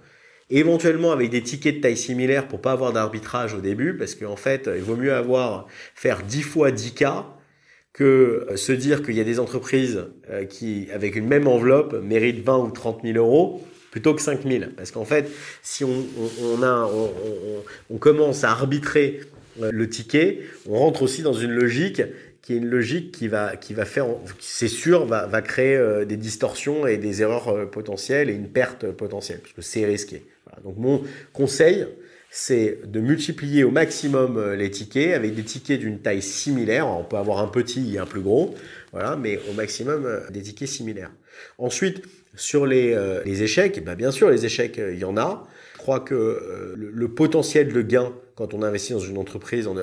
éventuellement 0.51 1.11
avec 1.11 1.31
des 1.31 1.41
tickets 1.41 1.77
de 1.77 1.81
taille 1.81 1.97
similaire 1.97 2.47
pour 2.47 2.61
pas 2.61 2.73
avoir 2.73 2.93
d'arbitrage 2.93 3.55
au 3.55 3.61
début, 3.61 3.97
parce 3.97 4.13
qu'en 4.13 4.35
fait, 4.35 4.69
il 4.73 4.83
vaut 4.83 4.95
mieux 4.95 5.13
avoir 5.13 5.67
faire 5.95 6.21
10 6.21 6.43
fois 6.43 6.71
10 6.71 6.93
cas 6.93 7.25
que 7.93 8.47
euh, 8.49 8.57
se 8.57 8.71
dire 8.71 9.03
qu'il 9.03 9.15
y 9.15 9.21
a 9.21 9.23
des 9.23 9.39
entreprises 9.39 10.05
euh, 10.29 10.45
qui, 10.45 10.87
avec 10.93 11.15
une 11.15 11.27
même 11.27 11.47
enveloppe, 11.47 11.93
méritent 12.03 12.43
20 12.43 12.57
ou 12.57 12.71
30 12.71 13.01
000 13.03 13.17
euros 13.17 13.63
plutôt 13.91 14.15
que 14.15 14.21
5 14.21 14.41
000. 14.43 14.65
Parce 14.75 14.91
qu'en 14.91 15.05
fait, 15.05 15.29
si 15.61 15.83
on, 15.83 16.03
on, 17.89 17.97
commence 17.97 18.43
à 18.43 18.49
arbitrer 18.49 19.21
euh, 19.61 19.69
le 19.71 19.87
ticket, 19.87 20.39
on 20.67 20.79
rentre 20.79 21.03
aussi 21.03 21.21
dans 21.21 21.33
une 21.33 21.51
logique 21.51 22.01
qui 22.41 22.53
est 22.53 22.57
une 22.57 22.69
logique 22.69 23.13
qui 23.13 23.27
va, 23.29 23.55
qui 23.55 23.73
va 23.73 23.85
faire, 23.85 24.07
c'est 24.39 24.67
sûr, 24.67 25.05
va, 25.05 25.27
va 25.27 25.41
créer 25.41 25.79
des 26.05 26.17
distorsions 26.17 26.85
et 26.85 26.97
des 26.97 27.21
erreurs 27.21 27.69
potentielles 27.71 28.29
et 28.29 28.33
une 28.33 28.49
perte 28.49 28.91
potentielle, 28.91 29.39
parce 29.39 29.53
que 29.53 29.61
c'est 29.61 29.85
risqué. 29.85 30.25
Donc 30.65 30.75
mon 30.77 31.03
conseil, 31.31 31.87
c'est 32.35 32.79
de 32.87 32.99
multiplier 32.99 33.63
au 33.63 33.69
maximum 33.69 34.37
euh, 34.37 34.55
les 34.55 34.71
tickets 34.71 35.13
avec 35.13 35.35
des 35.35 35.43
tickets 35.43 35.79
d'une 35.79 35.99
taille 35.99 36.23
similaire. 36.23 36.87
on 36.87 37.03
peut 37.03 37.17
avoir 37.17 37.37
un 37.37 37.47
petit 37.47 37.93
et 37.93 37.99
un 37.99 38.07
plus 38.07 38.21
gros, 38.21 38.55
voilà, 38.91 39.15
mais 39.15 39.39
au 39.51 39.53
maximum 39.53 40.07
euh, 40.07 40.27
des 40.31 40.41
tickets 40.41 40.67
similaires. 40.67 41.11
Ensuite, 41.59 42.01
sur 42.33 42.65
les, 42.65 42.91
euh, 42.95 43.21
les 43.23 43.43
échecs, 43.43 43.83
bah 43.85 43.93
bien 43.93 44.09
sûr, 44.09 44.31
les 44.31 44.47
échecs, 44.47 44.79
il 44.79 44.97
y 44.97 45.05
en 45.05 45.15
a. 45.15 45.47
Je 45.75 45.77
crois 45.77 45.99
que 45.99 46.73
le, 46.75 47.07
potentiel 47.07 47.71
de 47.71 47.81
gain 47.83 48.11
quand 48.33 48.55
on 48.55 48.63
investit 48.63 48.93
dans 48.93 48.99
une 48.99 49.19
entreprise 49.19 49.67
en, 49.67 49.75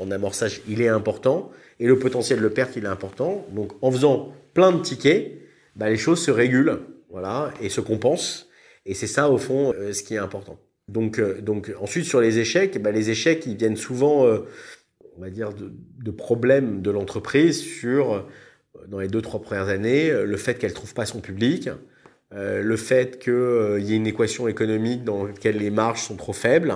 en, 0.00 0.10
amorçage, 0.10 0.62
il 0.66 0.80
est 0.80 0.88
important. 0.88 1.50
Et 1.80 1.86
le 1.86 1.98
potentiel 1.98 2.40
de 2.40 2.48
perte, 2.48 2.76
il 2.76 2.84
est 2.84 2.88
important. 2.88 3.44
Donc, 3.50 3.72
en 3.82 3.90
faisant 3.90 4.32
plein 4.54 4.72
de 4.72 4.80
tickets, 4.80 5.32
bah, 5.76 5.90
les 5.90 5.98
choses 5.98 6.22
se 6.22 6.30
régulent, 6.30 6.80
voilà, 7.10 7.52
et 7.60 7.68
se 7.68 7.82
compensent. 7.82 8.46
Et 8.86 8.94
c'est 8.94 9.08
ça, 9.08 9.28
au 9.28 9.36
fond, 9.36 9.74
ce 9.92 10.02
qui 10.02 10.14
est 10.14 10.18
important. 10.18 10.58
Donc, 10.88 11.18
euh, 11.18 11.40
donc 11.40 11.72
ensuite 11.80 12.04
sur 12.04 12.20
les 12.20 12.38
échecs, 12.38 12.80
bah, 12.80 12.90
les 12.90 13.10
échecs 13.10 13.46
ils 13.46 13.56
viennent 13.56 13.76
souvent, 13.76 14.26
euh, 14.26 14.40
on 15.16 15.22
va 15.22 15.30
dire, 15.30 15.52
de, 15.52 15.72
de 16.02 16.10
problèmes 16.10 16.82
de 16.82 16.90
l'entreprise 16.90 17.60
sur 17.60 18.14
euh, 18.14 18.20
dans 18.88 18.98
les 18.98 19.08
deux 19.08 19.22
trois 19.22 19.40
premières 19.40 19.68
années, 19.68 20.10
le 20.10 20.36
fait 20.36 20.58
qu'elle 20.58 20.74
trouve 20.74 20.92
pas 20.92 21.06
son 21.06 21.20
public, 21.20 21.70
le 22.32 22.76
fait 22.76 23.18
qu'il 23.20 23.78
y 23.78 23.92
ait 23.92 23.96
une 23.96 24.08
équation 24.08 24.46
économique 24.48 25.04
dans 25.04 25.24
laquelle 25.24 25.56
les 25.56 25.70
marges 25.70 26.02
sont 26.02 26.16
trop 26.16 26.32
faibles, 26.32 26.74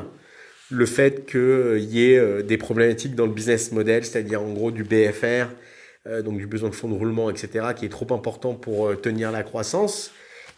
le 0.71 0.87
fait 0.87 1.27
qu'il 1.27 1.85
y 1.85 2.05
ait 2.05 2.43
des 2.45 2.57
problématiques 2.57 3.15
dans 3.15 3.27
le 3.27 3.33
business 3.33 3.73
model, 3.73 4.05
c'est-à-dire 4.05 4.41
en 4.41 4.53
gros 4.53 4.71
du 4.71 4.85
BFR, 4.85 5.49
donc 6.25 6.39
du 6.39 6.47
besoin 6.47 6.71
de 6.71 6.75
fonds 6.75 6.89
de 6.89 6.95
roulement, 6.95 7.29
etc., 7.29 7.67
qui 7.77 7.85
est 7.85 7.91
trop 7.91 8.11
important 8.15 8.55
pour 8.55 8.99
tenir 9.01 9.33
la 9.33 9.43
croissance. 9.43 10.13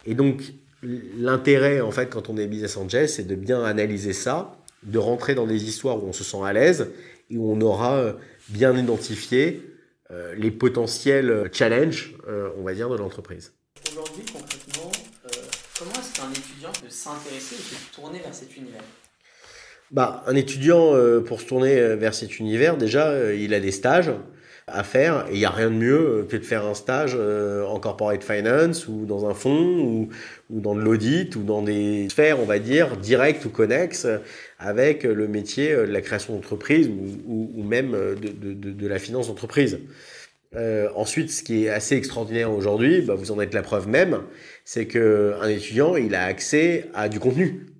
Et 0.05 0.13
donc 0.13 0.53
l'intérêt, 0.83 1.81
en 1.81 1.91
fait, 1.91 2.09
quand 2.09 2.29
on 2.29 2.37
est 2.37 2.47
business 2.47 2.77
angel, 2.77 3.07
c'est 3.07 3.23
de 3.23 3.35
bien 3.35 3.63
analyser 3.63 4.13
ça, 4.13 4.55
de 4.83 4.97
rentrer 4.97 5.35
dans 5.35 5.47
des 5.47 5.65
histoires 5.65 6.03
où 6.03 6.07
on 6.07 6.13
se 6.13 6.23
sent 6.23 6.43
à 6.43 6.53
l'aise 6.53 6.91
et 7.29 7.37
où 7.37 7.51
on 7.51 7.61
aura 7.61 7.97
euh, 7.97 8.13
bien 8.49 8.75
identifié 8.75 9.61
euh, 10.09 10.33
les 10.35 10.51
potentiels 10.51 11.29
euh, 11.29 11.47
challenges, 11.51 12.15
on 12.57 12.63
va 12.63 12.73
dire, 12.73 12.89
de 12.89 12.97
l'entreprise. 12.97 13.53
Aujourd'hui, 13.91 14.23
concrètement, 14.31 14.91
comment 15.77 15.91
est-ce 15.93 16.19
qu'un 16.19 16.31
étudiant 16.31 16.71
peut 16.71 16.89
s'intéresser 16.89 17.55
et 17.55 17.57
se 17.57 17.95
tourner 17.95 18.19
vers 18.19 18.33
cet 18.33 18.55
univers? 18.55 18.81
Bah, 19.91 20.23
Un 20.27 20.35
étudiant, 20.35 20.93
pour 21.25 21.41
se 21.41 21.45
tourner 21.45 21.95
vers 21.95 22.13
cet 22.13 22.39
univers, 22.39 22.77
déjà, 22.77 23.33
il 23.33 23.53
a 23.53 23.59
des 23.59 23.71
stages 23.71 24.11
à 24.73 24.83
faire. 24.83 25.25
Et 25.29 25.33
il 25.33 25.39
n'y 25.39 25.45
a 25.45 25.49
rien 25.49 25.69
de 25.69 25.75
mieux 25.75 26.27
que 26.29 26.37
de 26.37 26.43
faire 26.43 26.65
un 26.65 26.73
stage 26.73 27.15
euh, 27.15 27.65
en 27.65 27.79
corporate 27.79 28.23
finance 28.23 28.87
ou 28.87 29.05
dans 29.05 29.27
un 29.29 29.33
fonds 29.33 29.79
ou, 29.79 30.09
ou 30.49 30.59
dans 30.59 30.75
de 30.75 30.81
l'audit 30.81 31.35
ou 31.35 31.43
dans 31.43 31.61
des 31.61 32.07
sphères, 32.09 32.39
on 32.39 32.45
va 32.45 32.59
dire, 32.59 32.97
directes 32.97 33.45
ou 33.45 33.49
connexes 33.49 34.07
avec 34.59 35.03
le 35.03 35.27
métier 35.27 35.75
de 35.75 35.81
la 35.81 36.01
création 36.01 36.35
d'entreprise 36.35 36.87
ou, 36.87 37.51
ou, 37.55 37.63
même 37.63 37.91
de, 37.91 38.53
de, 38.53 38.71
de, 38.71 38.87
la 38.87 38.99
finance 38.99 39.27
d'entreprise. 39.27 39.79
Euh, 40.55 40.89
ensuite, 40.95 41.31
ce 41.31 41.43
qui 41.43 41.65
est 41.65 41.69
assez 41.69 41.95
extraordinaire 41.95 42.51
aujourd'hui, 42.51 43.01
bah 43.01 43.15
vous 43.15 43.31
en 43.31 43.39
êtes 43.39 43.53
la 43.53 43.61
preuve 43.61 43.87
même, 43.87 44.23
c'est 44.65 44.85
qu'un 44.85 45.47
étudiant, 45.47 45.95
il 45.95 46.13
a 46.13 46.25
accès 46.25 46.89
à 46.93 47.07
du 47.07 47.19
contenu 47.19 47.70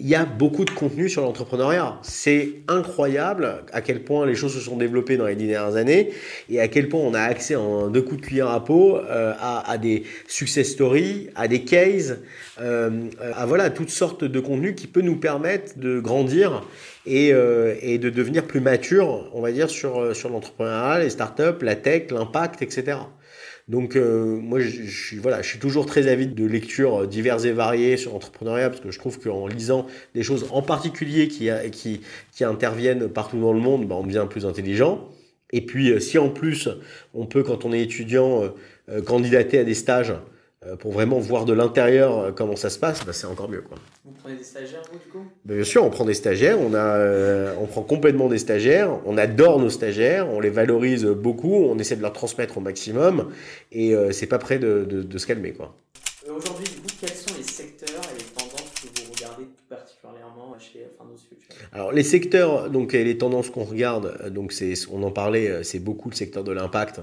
il 0.00 0.08
y 0.08 0.14
a 0.14 0.24
beaucoup 0.24 0.64
de 0.64 0.70
contenu 0.70 1.08
sur 1.08 1.22
l'entrepreneuriat. 1.22 1.98
C'est 2.02 2.48
incroyable 2.68 3.64
à 3.72 3.82
quel 3.82 4.02
point 4.02 4.24
les 4.24 4.34
choses 4.34 4.54
se 4.54 4.60
sont 4.60 4.76
développées 4.76 5.16
dans 5.16 5.26
les 5.26 5.36
dernières 5.36 5.76
années 5.76 6.10
et 6.48 6.60
à 6.60 6.68
quel 6.68 6.88
point 6.88 7.00
on 7.00 7.12
a 7.12 7.20
accès 7.20 7.54
en 7.54 7.88
deux 7.88 8.02
coups 8.02 8.22
de 8.22 8.26
cuillère 8.26 8.48
à 8.48 8.64
peau 8.64 8.96
euh, 8.96 9.34
à, 9.38 9.76
des 9.78 10.04
success 10.26 10.70
stories, 10.70 11.28
à 11.34 11.48
des 11.48 11.64
cases, 11.64 12.14
euh, 12.60 13.08
à 13.34 13.44
voilà 13.46 13.70
toutes 13.70 13.90
sortes 13.90 14.24
de 14.24 14.40
contenus 14.40 14.74
qui 14.74 14.86
peut 14.86 15.02
nous 15.02 15.16
permettre 15.16 15.78
de 15.78 16.00
grandir 16.00 16.62
et, 17.06 17.32
euh, 17.32 17.74
et 17.82 17.98
de 17.98 18.08
devenir 18.10 18.46
plus 18.46 18.60
mature, 18.60 19.30
on 19.34 19.42
va 19.42 19.52
dire 19.52 19.68
sur 19.68 20.16
sur 20.16 20.30
l'entrepreneuriat, 20.30 21.00
les 21.00 21.10
startups, 21.10 21.62
la 21.62 21.76
tech, 21.76 22.10
l'impact, 22.10 22.62
etc. 22.62 22.98
Donc 23.70 23.94
euh, 23.94 24.36
moi, 24.36 24.58
je, 24.58 24.82
suis 25.42 25.58
toujours 25.60 25.86
très 25.86 26.08
avide 26.08 26.34
de 26.34 26.44
lectures 26.44 27.06
diverses 27.06 27.44
et 27.44 27.52
variées 27.52 27.96
sur 27.96 28.12
l'entrepreneuriat 28.12 28.68
parce 28.68 28.80
que 28.80 28.90
je 28.90 28.98
trouve 28.98 29.20
qu'en 29.20 29.46
lisant 29.46 29.86
des 30.12 30.24
choses 30.24 30.48
en 30.50 30.60
particulier 30.60 31.28
qui, 31.28 31.48
qui 32.32 32.44
interviennent 32.44 33.08
partout 33.08 33.40
dans 33.40 33.52
le 33.52 33.60
monde, 33.60 33.86
bah, 33.86 33.94
on 33.96 34.04
devient 34.04 34.26
plus 34.28 34.44
intelligent. 34.44 35.08
Et 35.52 35.60
puis 35.60 35.92
euh, 35.92 36.00
si 36.00 36.18
en 36.18 36.30
plus 36.30 36.68
on 37.14 37.26
peut, 37.26 37.44
quand 37.44 37.64
on 37.64 37.72
est 37.72 37.80
étudiant, 37.80 38.52
euh, 38.88 39.02
candidater 39.02 39.58
à 39.58 39.64
des 39.64 39.74
stages 39.74 40.10
euh, 40.10 40.16
pour 40.78 40.92
vraiment 40.92 41.18
voir 41.18 41.46
de 41.46 41.54
l'intérieur 41.54 42.18
euh, 42.18 42.32
comment 42.32 42.56
ça 42.56 42.68
se 42.68 42.78
passe, 42.78 43.04
bah, 43.06 43.12
c'est 43.14 43.26
encore 43.26 43.48
mieux. 43.48 43.62
Quoi. 43.62 43.78
Vous 44.04 44.12
prenez 44.12 44.36
des 44.36 44.44
stagiaires, 44.44 44.82
vous, 44.92 44.98
du 44.98 45.06
coup? 45.06 45.24
Bah, 45.44 45.54
Bien 45.54 45.64
sûr, 45.64 45.84
on 45.84 45.90
prend 45.90 46.04
des 46.04 46.14
stagiaires, 46.14 46.60
on, 46.60 46.74
a, 46.74 46.96
euh, 46.96 47.54
on 47.60 47.66
prend 47.66 47.82
complètement 47.82 48.28
des 48.28 48.38
stagiaires, 48.38 48.90
on 49.06 49.16
adore 49.16 49.58
nos 49.58 49.70
stagiaires, 49.70 50.28
on 50.28 50.38
les 50.38 50.50
valorise 50.50 51.06
beaucoup, 51.06 51.54
on 51.54 51.78
essaie 51.78 51.96
de 51.96 52.02
leur 52.02 52.12
transmettre 52.12 52.58
au 52.58 52.60
maximum, 52.60 53.30
et 53.72 53.94
c'est 54.12 54.26
pas 54.26 54.38
prêt 54.38 54.58
de, 54.58 54.84
de, 54.84 55.02
de 55.02 55.18
se 55.18 55.26
calmer. 55.26 55.52
Quoi. 55.52 55.74
Aujourd'hui, 56.28 56.64
du 56.64 56.80
coup, 56.80 56.94
quels 57.00 57.10
sont 57.10 57.34
les 57.36 57.42
secteurs 57.42 58.02
et 58.14 58.18
les 58.18 58.24
tendances 58.24 58.70
que 58.74 59.00
vous 59.02 59.12
regardez 59.12 59.44
tout 59.44 59.64
particulièrement 59.68 60.56
chez 60.58 60.86
Finance 60.98 61.26
Future 61.28 61.59
Alors, 61.72 61.92
les 61.92 62.02
secteurs 62.02 62.68
donc, 62.68 62.94
et 62.94 63.04
les 63.04 63.16
tendances 63.16 63.48
qu'on 63.50 63.64
regarde, 63.64 64.28
donc 64.30 64.52
c'est, 64.52 64.74
on 64.90 65.02
en 65.04 65.12
parlait, 65.12 65.62
c'est 65.62 65.78
beaucoup 65.78 66.10
le 66.10 66.16
secteur 66.16 66.42
de 66.42 66.52
l'impact. 66.52 67.00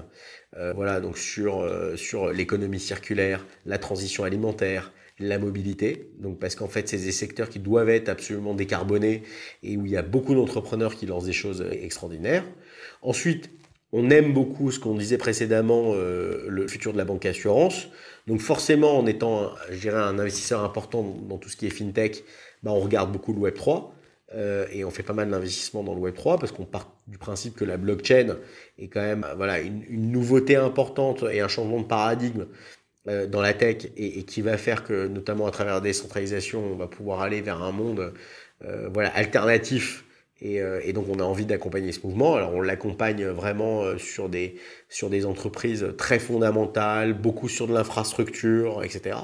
Euh, 0.56 0.72
voilà, 0.72 1.00
donc 1.00 1.18
sur, 1.18 1.60
euh, 1.60 1.96
sur 1.96 2.32
l'économie 2.32 2.80
circulaire, 2.80 3.46
la 3.66 3.78
transition 3.78 4.24
alimentaire, 4.24 4.92
la 5.18 5.38
mobilité. 5.38 6.10
Donc 6.18 6.38
parce 6.38 6.54
qu'en 6.54 6.68
fait, 6.68 6.88
c'est 6.88 6.98
des 6.98 7.12
secteurs 7.12 7.48
qui 7.48 7.58
doivent 7.58 7.90
être 7.90 8.08
absolument 8.08 8.54
décarbonés 8.54 9.22
et 9.62 9.76
où 9.76 9.84
il 9.84 9.92
y 9.92 9.96
a 9.96 10.02
beaucoup 10.02 10.34
d'entrepreneurs 10.34 10.94
qui 10.96 11.06
lancent 11.06 11.24
des 11.24 11.32
choses 11.32 11.64
extraordinaires. 11.70 12.44
Ensuite, 13.02 13.50
on 13.92 14.10
aime 14.10 14.32
beaucoup 14.32 14.70
ce 14.70 14.80
qu'on 14.80 14.94
disait 14.94 15.18
précédemment, 15.18 15.92
euh, 15.94 16.46
le 16.48 16.66
futur 16.68 16.92
de 16.92 16.98
la 16.98 17.04
banque 17.04 17.26
assurance. 17.26 17.88
Donc 18.26 18.40
forcément, 18.40 18.98
en 18.98 19.06
étant, 19.06 19.52
je 19.70 19.80
dirais, 19.80 20.00
un 20.00 20.18
investisseur 20.18 20.62
important 20.64 21.02
dans 21.28 21.38
tout 21.38 21.48
ce 21.48 21.56
qui 21.56 21.66
est 21.66 21.70
fintech, 21.70 22.24
bah, 22.62 22.70
on 22.72 22.80
regarde 22.80 23.12
beaucoup 23.12 23.32
le 23.32 23.40
Web 23.40 23.54
3. 23.54 23.94
Euh, 24.34 24.66
et 24.72 24.84
on 24.84 24.90
fait 24.90 25.02
pas 25.02 25.14
mal 25.14 25.30
d'investissements 25.30 25.82
dans 25.82 25.94
le 25.94 26.00
Web 26.00 26.14
3 26.14 26.38
parce 26.38 26.52
qu'on 26.52 26.66
part 26.66 26.92
du 27.06 27.16
principe 27.16 27.54
que 27.54 27.64
la 27.64 27.78
blockchain 27.78 28.36
est 28.78 28.88
quand 28.88 29.00
même 29.00 29.26
voilà 29.36 29.58
une, 29.60 29.82
une 29.88 30.12
nouveauté 30.12 30.56
importante 30.56 31.24
et 31.32 31.40
un 31.40 31.48
changement 31.48 31.80
de 31.80 31.86
paradigme 31.86 32.46
euh, 33.08 33.26
dans 33.26 33.40
la 33.40 33.54
tech 33.54 33.86
et, 33.96 34.18
et, 34.18 34.24
qui 34.24 34.42
va 34.42 34.58
faire 34.58 34.84
que 34.84 35.08
notamment 35.08 35.46
à 35.46 35.50
travers 35.50 35.74
la 35.74 35.80
décentralisation 35.80 36.62
on 36.62 36.76
va 36.76 36.88
pouvoir 36.88 37.22
aller 37.22 37.40
vers 37.40 37.62
un 37.62 37.72
monde 37.72 38.12
euh, 38.64 38.90
voilà 38.92 39.08
alternatif 39.16 40.04
Et, 40.42 40.92
donc 40.92 41.06
on 41.08 41.18
a 41.20 41.24
envie 41.24 41.46
d'accompagner 41.46 41.92
ce 41.92 42.06
mouvement. 42.06 42.36
Alors 42.36 42.54
on 42.54 42.60
l'accompagne 42.60 43.24
vraiment 43.26 43.98
sur 43.98 44.28
des, 44.28 44.56
sur 44.88 45.10
des 45.10 45.26
entreprises 45.26 45.86
très 45.96 46.18
fondamentales, 46.18 47.14
beaucoup 47.14 47.48
sur 47.48 47.66
de 47.66 47.74
l'infrastructure, 47.74 48.84
etc. 48.84 49.16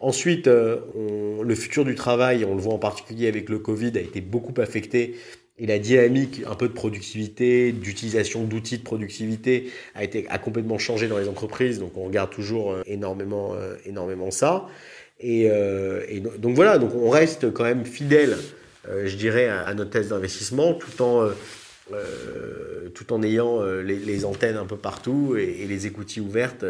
Ensuite, 0.00 0.46
le 0.46 1.54
futur 1.54 1.84
du 1.84 1.94
travail, 1.94 2.44
on 2.44 2.54
le 2.54 2.60
voit 2.60 2.74
en 2.74 2.78
particulier 2.78 3.28
avec 3.28 3.48
le 3.48 3.58
Covid, 3.58 3.92
a 3.96 4.00
été 4.00 4.20
beaucoup 4.20 4.60
affecté 4.60 5.16
et 5.58 5.66
la 5.66 5.78
dynamique 5.78 6.42
un 6.50 6.54
peu 6.54 6.66
de 6.66 6.72
productivité, 6.72 7.72
d'utilisation 7.72 8.42
d'outils 8.44 8.78
de 8.78 8.82
productivité 8.82 9.70
a 9.94 10.02
été 10.02 10.26
a 10.28 10.38
complètement 10.38 10.78
changé 10.78 11.08
dans 11.08 11.18
les 11.18 11.28
entreprises. 11.28 11.78
Donc 11.78 11.96
on 11.96 12.04
regarde 12.04 12.30
toujours 12.30 12.72
euh, 12.72 12.82
énormément, 12.86 13.54
euh, 13.54 13.76
énormément 13.84 14.30
ça. 14.30 14.66
Et, 15.20 15.48
euh, 15.50 16.00
donc 16.38 16.56
voilà, 16.56 16.78
donc 16.78 16.94
on 16.96 17.10
reste 17.10 17.52
quand 17.52 17.62
même 17.62 17.84
fidèle, 17.84 18.36
je 19.04 19.14
dirais, 19.14 19.48
à, 19.48 19.72
notre 19.74 19.90
thèse 19.90 20.08
d'investissement, 20.08 20.74
tout 20.74 21.00
en 21.00 21.28
tout 22.94 23.12
en 23.12 23.22
ayant 23.22 23.62
les, 23.62 23.96
les, 23.96 24.24
antennes 24.24 24.56
un 24.56 24.66
peu 24.66 24.76
partout 24.76 25.36
et, 25.36 25.66
les 25.66 25.86
écoutilles 25.86 26.22
ouvertes 26.22 26.64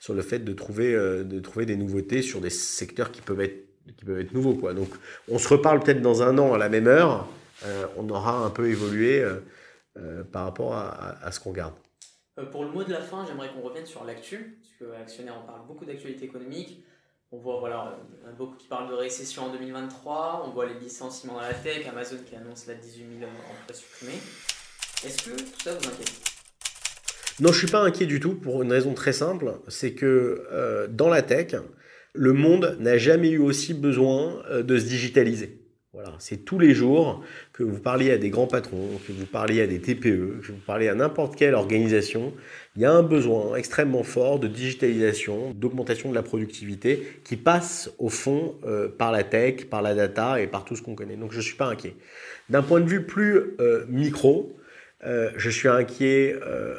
sur 0.00 0.14
le 0.14 0.22
fait 0.22 0.40
de 0.40 0.52
trouver 0.52 0.92
de 0.94 1.40
trouver 1.40 1.66
des 1.66 1.76
nouveautés 1.76 2.22
sur 2.22 2.40
des 2.40 2.50
secteurs 2.50 3.10
qui 3.10 3.20
peuvent 3.20 3.40
être 3.40 3.66
qui 3.96 4.04
peuvent 4.04 4.20
être 4.20 4.32
nouveaux 4.34 4.54
quoi. 4.54 4.74
Donc 4.74 4.90
on 5.28 5.38
se 5.38 5.48
reparle 5.48 5.80
peut-être 5.80 6.02
dans 6.02 6.22
un 6.22 6.36
an 6.38 6.52
à 6.52 6.58
la 6.58 6.68
même 6.68 6.86
heure 6.86 7.28
euh, 7.64 7.86
on 7.96 8.08
aura 8.08 8.36
un 8.36 8.50
peu 8.50 8.68
évolué 8.68 9.20
euh, 9.20 9.40
euh, 9.96 10.22
par 10.24 10.44
rapport 10.44 10.74
à, 10.74 11.30
ce 11.32 11.40
qu'on 11.40 11.52
garde. 11.52 11.74
Pour 12.52 12.64
le 12.64 12.70
mot 12.70 12.84
de 12.84 12.92
la 12.92 13.00
fin, 13.00 13.26
j'aimerais 13.26 13.50
qu'on 13.52 13.62
revienne 13.62 13.86
sur 13.86 14.04
l'actu, 14.04 14.60
parce 14.60 14.74
que 14.78 14.96
l'actionnaire, 14.96 15.34
on 15.42 15.46
parle 15.46 15.66
beaucoup 15.66 15.84
d'actualité 15.84 16.24
économique. 16.24 16.84
On 17.32 17.38
voit 17.38 17.58
voilà, 17.58 17.98
beaucoup 18.38 18.56
qui 18.56 18.68
parlent 18.68 18.88
de 18.88 18.94
récession 18.94 19.46
en 19.46 19.52
2023, 19.52 20.44
on 20.46 20.50
voit 20.50 20.64
les 20.64 20.78
licenciements 20.78 21.34
dans 21.34 21.42
la 21.42 21.52
tech, 21.52 21.86
Amazon 21.86 22.16
qui 22.24 22.34
annonce 22.36 22.66
la 22.66 22.74
18 22.74 23.18
000 23.18 23.30
emplois 23.30 23.74
supprimés. 23.74 24.18
Est-ce 25.06 25.22
que 25.22 25.30
tout 25.30 25.60
ça 25.62 25.70
vous 25.74 25.88
inquiète? 25.88 26.12
Non, 27.40 27.52
je 27.52 27.58
suis 27.58 27.68
pas 27.68 27.80
inquiet 27.80 28.06
du 28.06 28.18
tout 28.18 28.34
pour 28.34 28.62
une 28.62 28.72
raison 28.72 28.94
très 28.94 29.12
simple, 29.12 29.52
c'est 29.68 29.92
que 29.92 30.88
dans 30.90 31.08
la 31.08 31.22
tech, 31.22 31.54
le 32.14 32.32
monde 32.32 32.76
n'a 32.80 32.98
jamais 32.98 33.30
eu 33.30 33.38
aussi 33.38 33.74
besoin 33.74 34.42
de 34.50 34.76
se 34.76 34.84
digitaliser. 34.86 35.60
Voilà, 35.94 36.14
c'est 36.18 36.44
tous 36.44 36.58
les 36.58 36.74
jours 36.74 37.24
que 37.52 37.62
vous 37.62 37.78
parliez 37.78 38.10
à 38.10 38.18
des 38.18 38.28
grands 38.28 38.46
patrons, 38.46 38.88
que 39.06 39.12
vous 39.12 39.24
parliez 39.24 39.62
à 39.62 39.66
des 39.66 39.80
TPE, 39.80 40.40
que 40.42 40.52
vous 40.52 40.60
parliez 40.66 40.88
à 40.88 40.94
n'importe 40.94 41.34
quelle 41.34 41.54
organisation, 41.54 42.34
il 42.76 42.82
y 42.82 42.84
a 42.84 42.92
un 42.92 43.02
besoin 43.02 43.56
extrêmement 43.56 44.02
fort 44.02 44.38
de 44.38 44.48
digitalisation, 44.48 45.52
d'augmentation 45.52 46.10
de 46.10 46.14
la 46.14 46.22
productivité 46.22 47.20
qui 47.24 47.36
passe 47.36 47.90
au 47.98 48.10
fond 48.10 48.56
euh, 48.66 48.88
par 48.88 49.12
la 49.12 49.24
tech, 49.24 49.64
par 49.70 49.80
la 49.80 49.94
data 49.94 50.40
et 50.40 50.46
par 50.46 50.64
tout 50.64 50.76
ce 50.76 50.82
qu'on 50.82 50.94
connaît. 50.94 51.16
Donc 51.16 51.32
je 51.32 51.38
ne 51.38 51.42
suis 51.42 51.56
pas 51.56 51.66
inquiet. 51.66 51.94
D'un 52.50 52.62
point 52.62 52.80
de 52.80 52.88
vue 52.88 53.04
plus 53.04 53.56
euh, 53.58 53.84
micro, 53.88 54.56
euh, 55.04 55.30
je 55.36 55.50
suis 55.50 55.68
inquiet 55.68 56.34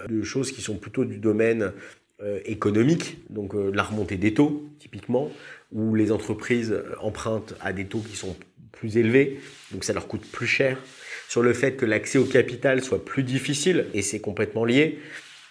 de 0.08 0.24
choses 0.24 0.52
qui 0.52 0.62
sont 0.62 0.76
plutôt 0.76 1.06
du 1.06 1.18
domaine 1.18 1.72
économique, 2.44 3.18
donc 3.30 3.54
la 3.54 3.84
remontée 3.84 4.18
des 4.18 4.34
taux 4.34 4.70
typiquement, 4.78 5.32
où 5.72 5.96
les 5.96 6.12
entreprises 6.12 6.76
empruntent 7.00 7.56
à 7.62 7.72
des 7.72 7.86
taux 7.86 8.00
qui 8.00 8.18
sont 8.18 8.36
plus 8.74 8.98
élevés, 8.98 9.40
donc 9.72 9.84
ça 9.84 9.94
leur 9.94 10.08
coûte 10.08 10.26
plus 10.30 10.48
cher, 10.48 10.78
sur 11.30 11.44
le 11.44 11.54
fait 11.54 11.74
que 11.74 11.86
l'accès 11.86 12.18
au 12.18 12.26
capital 12.26 12.84
soit 12.84 13.06
plus 13.06 13.24
difficile, 13.24 13.86
et 13.94 14.02
c'est 14.02 14.20
complètement 14.20 14.66
lié. 14.66 15.00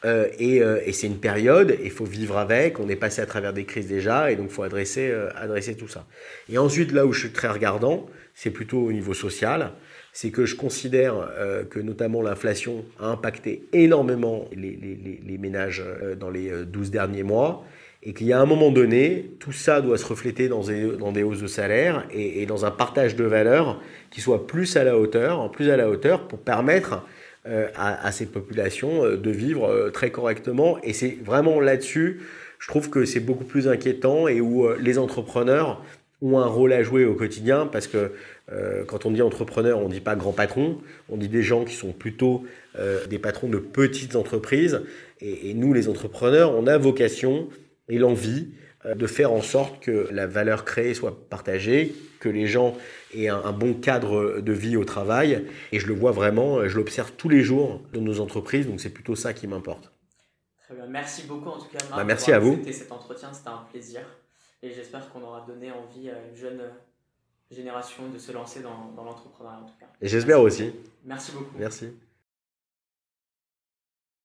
Euh, 0.05 0.29
et, 0.39 0.63
euh, 0.63 0.81
c'est 0.93 1.09
une 1.09 1.19
période, 1.19 1.77
il 1.83 1.91
faut 1.91 2.05
vivre 2.05 2.39
avec, 2.39 2.79
on 2.79 2.89
est 2.89 2.97
passé 2.97 3.21
à 3.21 3.27
travers 3.27 3.53
des 3.53 3.65
crises 3.65 3.89
déjà, 3.89 4.31
et 4.31 4.37
donc 4.37 4.47
il 4.51 4.55
faut 4.55 4.63
adresser, 4.63 5.09
euh, 5.09 5.29
adresser 5.35 5.77
tout 5.77 5.89
ça. 5.89 6.07
Et 6.49 6.59
ensuite, 6.59 6.93
là 6.93 7.05
où 7.05 7.13
je 7.13 7.21
suis 7.21 7.31
très 7.31 7.49
regardant, 7.49 8.09
c'est 8.35 8.51
plutôt 8.51 8.79
au 8.79 8.93
niveau 8.93 9.15
social, 9.15 9.73
c'est 10.21 10.31
que 10.31 10.47
je 10.47 10.57
considère 10.57 11.15
que 11.71 11.79
notamment 11.79 12.23
l'inflation 12.23 12.85
a 12.99 13.07
impacté 13.07 13.63
énormément 13.73 14.49
les, 14.53 15.39
ménages 15.39 15.85
dans 16.19 16.29
les 16.29 16.51
12 16.67 16.91
derniers 16.91 17.23
mois, 17.23 17.65
et 18.03 18.13
qu'il 18.13 18.29
y 18.29 18.33
a 18.33 18.41
un 18.41 18.47
moment 18.47 18.71
donné, 18.71 19.31
tout 19.41 19.53
ça 19.53 19.81
doit 19.81 19.99
se 19.99 20.07
refléter 20.07 20.49
dans 20.49 20.63
des, 20.63 21.23
hausses 21.23 21.43
de 21.43 21.47
salaire 21.47 22.07
et, 22.13 22.47
dans 22.47 22.65
un 22.65 22.71
partage 22.71 23.17
de 23.17 23.25
valeur 23.25 23.81
qui 24.11 24.21
soit 24.21 24.47
plus 24.47 24.77
à 24.77 24.85
la 24.85 24.97
hauteur, 24.97 25.51
plus 25.51 25.71
à 25.71 25.77
la 25.77 25.91
hauteur 25.91 26.29
pour 26.29 26.39
permettre 26.39 27.03
euh, 27.47 27.69
à, 27.77 28.13
ces 28.13 28.27
populations 28.27 29.05
euh, 29.05 29.17
de 29.17 29.31
vivre 29.31 29.67
euh, 29.67 29.91
très 29.91 30.11
correctement. 30.11 30.79
Et 30.83 30.93
c'est 30.93 31.19
vraiment 31.25 31.61
là-dessus, 31.61 32.21
je 32.59 32.69
trouve 32.69 32.89
que 32.89 33.05
c'est 33.05 33.21
beaucoup 33.21 33.45
plus 33.45 33.69
inquiétant 33.69 34.29
et 34.29 34.41
où 34.41 34.69
les 34.81 34.99
entrepreneurs 34.99 35.83
ont 36.21 36.39
un 36.39 36.47
rôle 36.47 36.73
à 36.73 36.83
jouer 36.83 37.05
au 37.05 37.15
quotidien 37.15 37.67
parce 37.67 37.87
que 37.87 38.13
quand 38.87 39.05
on 39.05 39.11
dit 39.11 39.21
entrepreneur, 39.21 39.79
on 39.79 39.89
ne 39.89 39.93
dit 39.93 40.01
pas 40.01 40.17
grand 40.17 40.33
patron, 40.33 40.79
on 41.11 41.17
dit 41.17 41.29
des 41.29 41.43
gens 41.43 41.65
qui 41.65 41.75
sont 41.75 41.93
plutôt 41.93 42.45
des 43.11 43.19
patrons 43.19 43.49
de 43.49 43.59
petites 43.59 44.17
entreprises. 44.17 44.81
Et, 45.21 45.51
et 45.51 45.55
nous, 45.55 45.75
les 45.75 45.89
entrepreneurs, 45.89 46.55
on 46.55 46.67
a 46.67 46.79
vocation 46.79 47.49
et 47.89 47.99
l'envie 47.99 48.49
euh, 48.87 48.95
de 48.95 49.07
faire 49.07 49.33
en 49.33 49.43
sorte 49.43 49.81
que 49.81 50.09
la 50.13 50.27
valeur 50.27 50.65
créée 50.65 50.95
soit 50.95 51.29
partagée, 51.29 51.95
que 52.21 52.29
les 52.29 52.47
gens 52.47 52.77
aient 53.15 53.29
un, 53.29 53.53
bon 53.53 53.75
cadre 53.75 54.41
de 54.41 54.53
vie 54.53 54.77
au 54.77 54.85
travail. 54.85 55.47
Et 55.73 55.81
je 55.81 55.89
le 55.89 55.95
vois 55.95 56.13
vraiment, 56.13 56.67
je 56.69 56.77
l'observe 56.77 57.13
tous 57.17 57.29
les 57.29 57.43
jours 57.43 57.83
dans 57.93 58.01
nos 58.01 58.21
entreprises, 58.21 58.67
donc 58.67 58.81
c'est 58.81 58.91
plutôt 58.91 59.17
ça 59.17 59.33
qui 59.33 59.49
m'importe. 59.49 59.91
Très 60.65 60.75
bien, 60.75 60.87
merci 60.87 61.27
beaucoup 61.27 61.49
en 61.49 61.59
tout 61.59 61.69
cas 61.73 61.79
Marc. 61.89 61.97
Bah, 61.97 62.05
merci 62.05 62.31
à 62.31 62.39
vous. 62.39 62.61
cet 62.71 62.93
entretien, 62.93 63.33
c'était 63.33 63.49
un 63.49 63.65
plaisir. 63.71 64.01
Et 64.63 64.71
j'espère 64.73 65.11
qu'on 65.11 65.23
aura 65.23 65.45
donné 65.47 65.71
envie 65.71 66.11
à 66.11 66.15
une 66.29 66.37
jeune 66.37 66.61
génération 67.51 68.09
de 68.09 68.19
se 68.19 68.33
lancer 68.33 68.61
dans, 68.61 68.93
dans 68.97 69.05
l'entrepreneuriat 69.05 69.61
en 69.61 69.67
tout 69.67 69.79
cas. 69.79 69.87
Et 70.01 70.09
j'espère 70.09 70.41
aussi. 70.41 70.73
Merci 71.05 71.33
beaucoup. 71.33 71.57
Merci. 71.59 71.89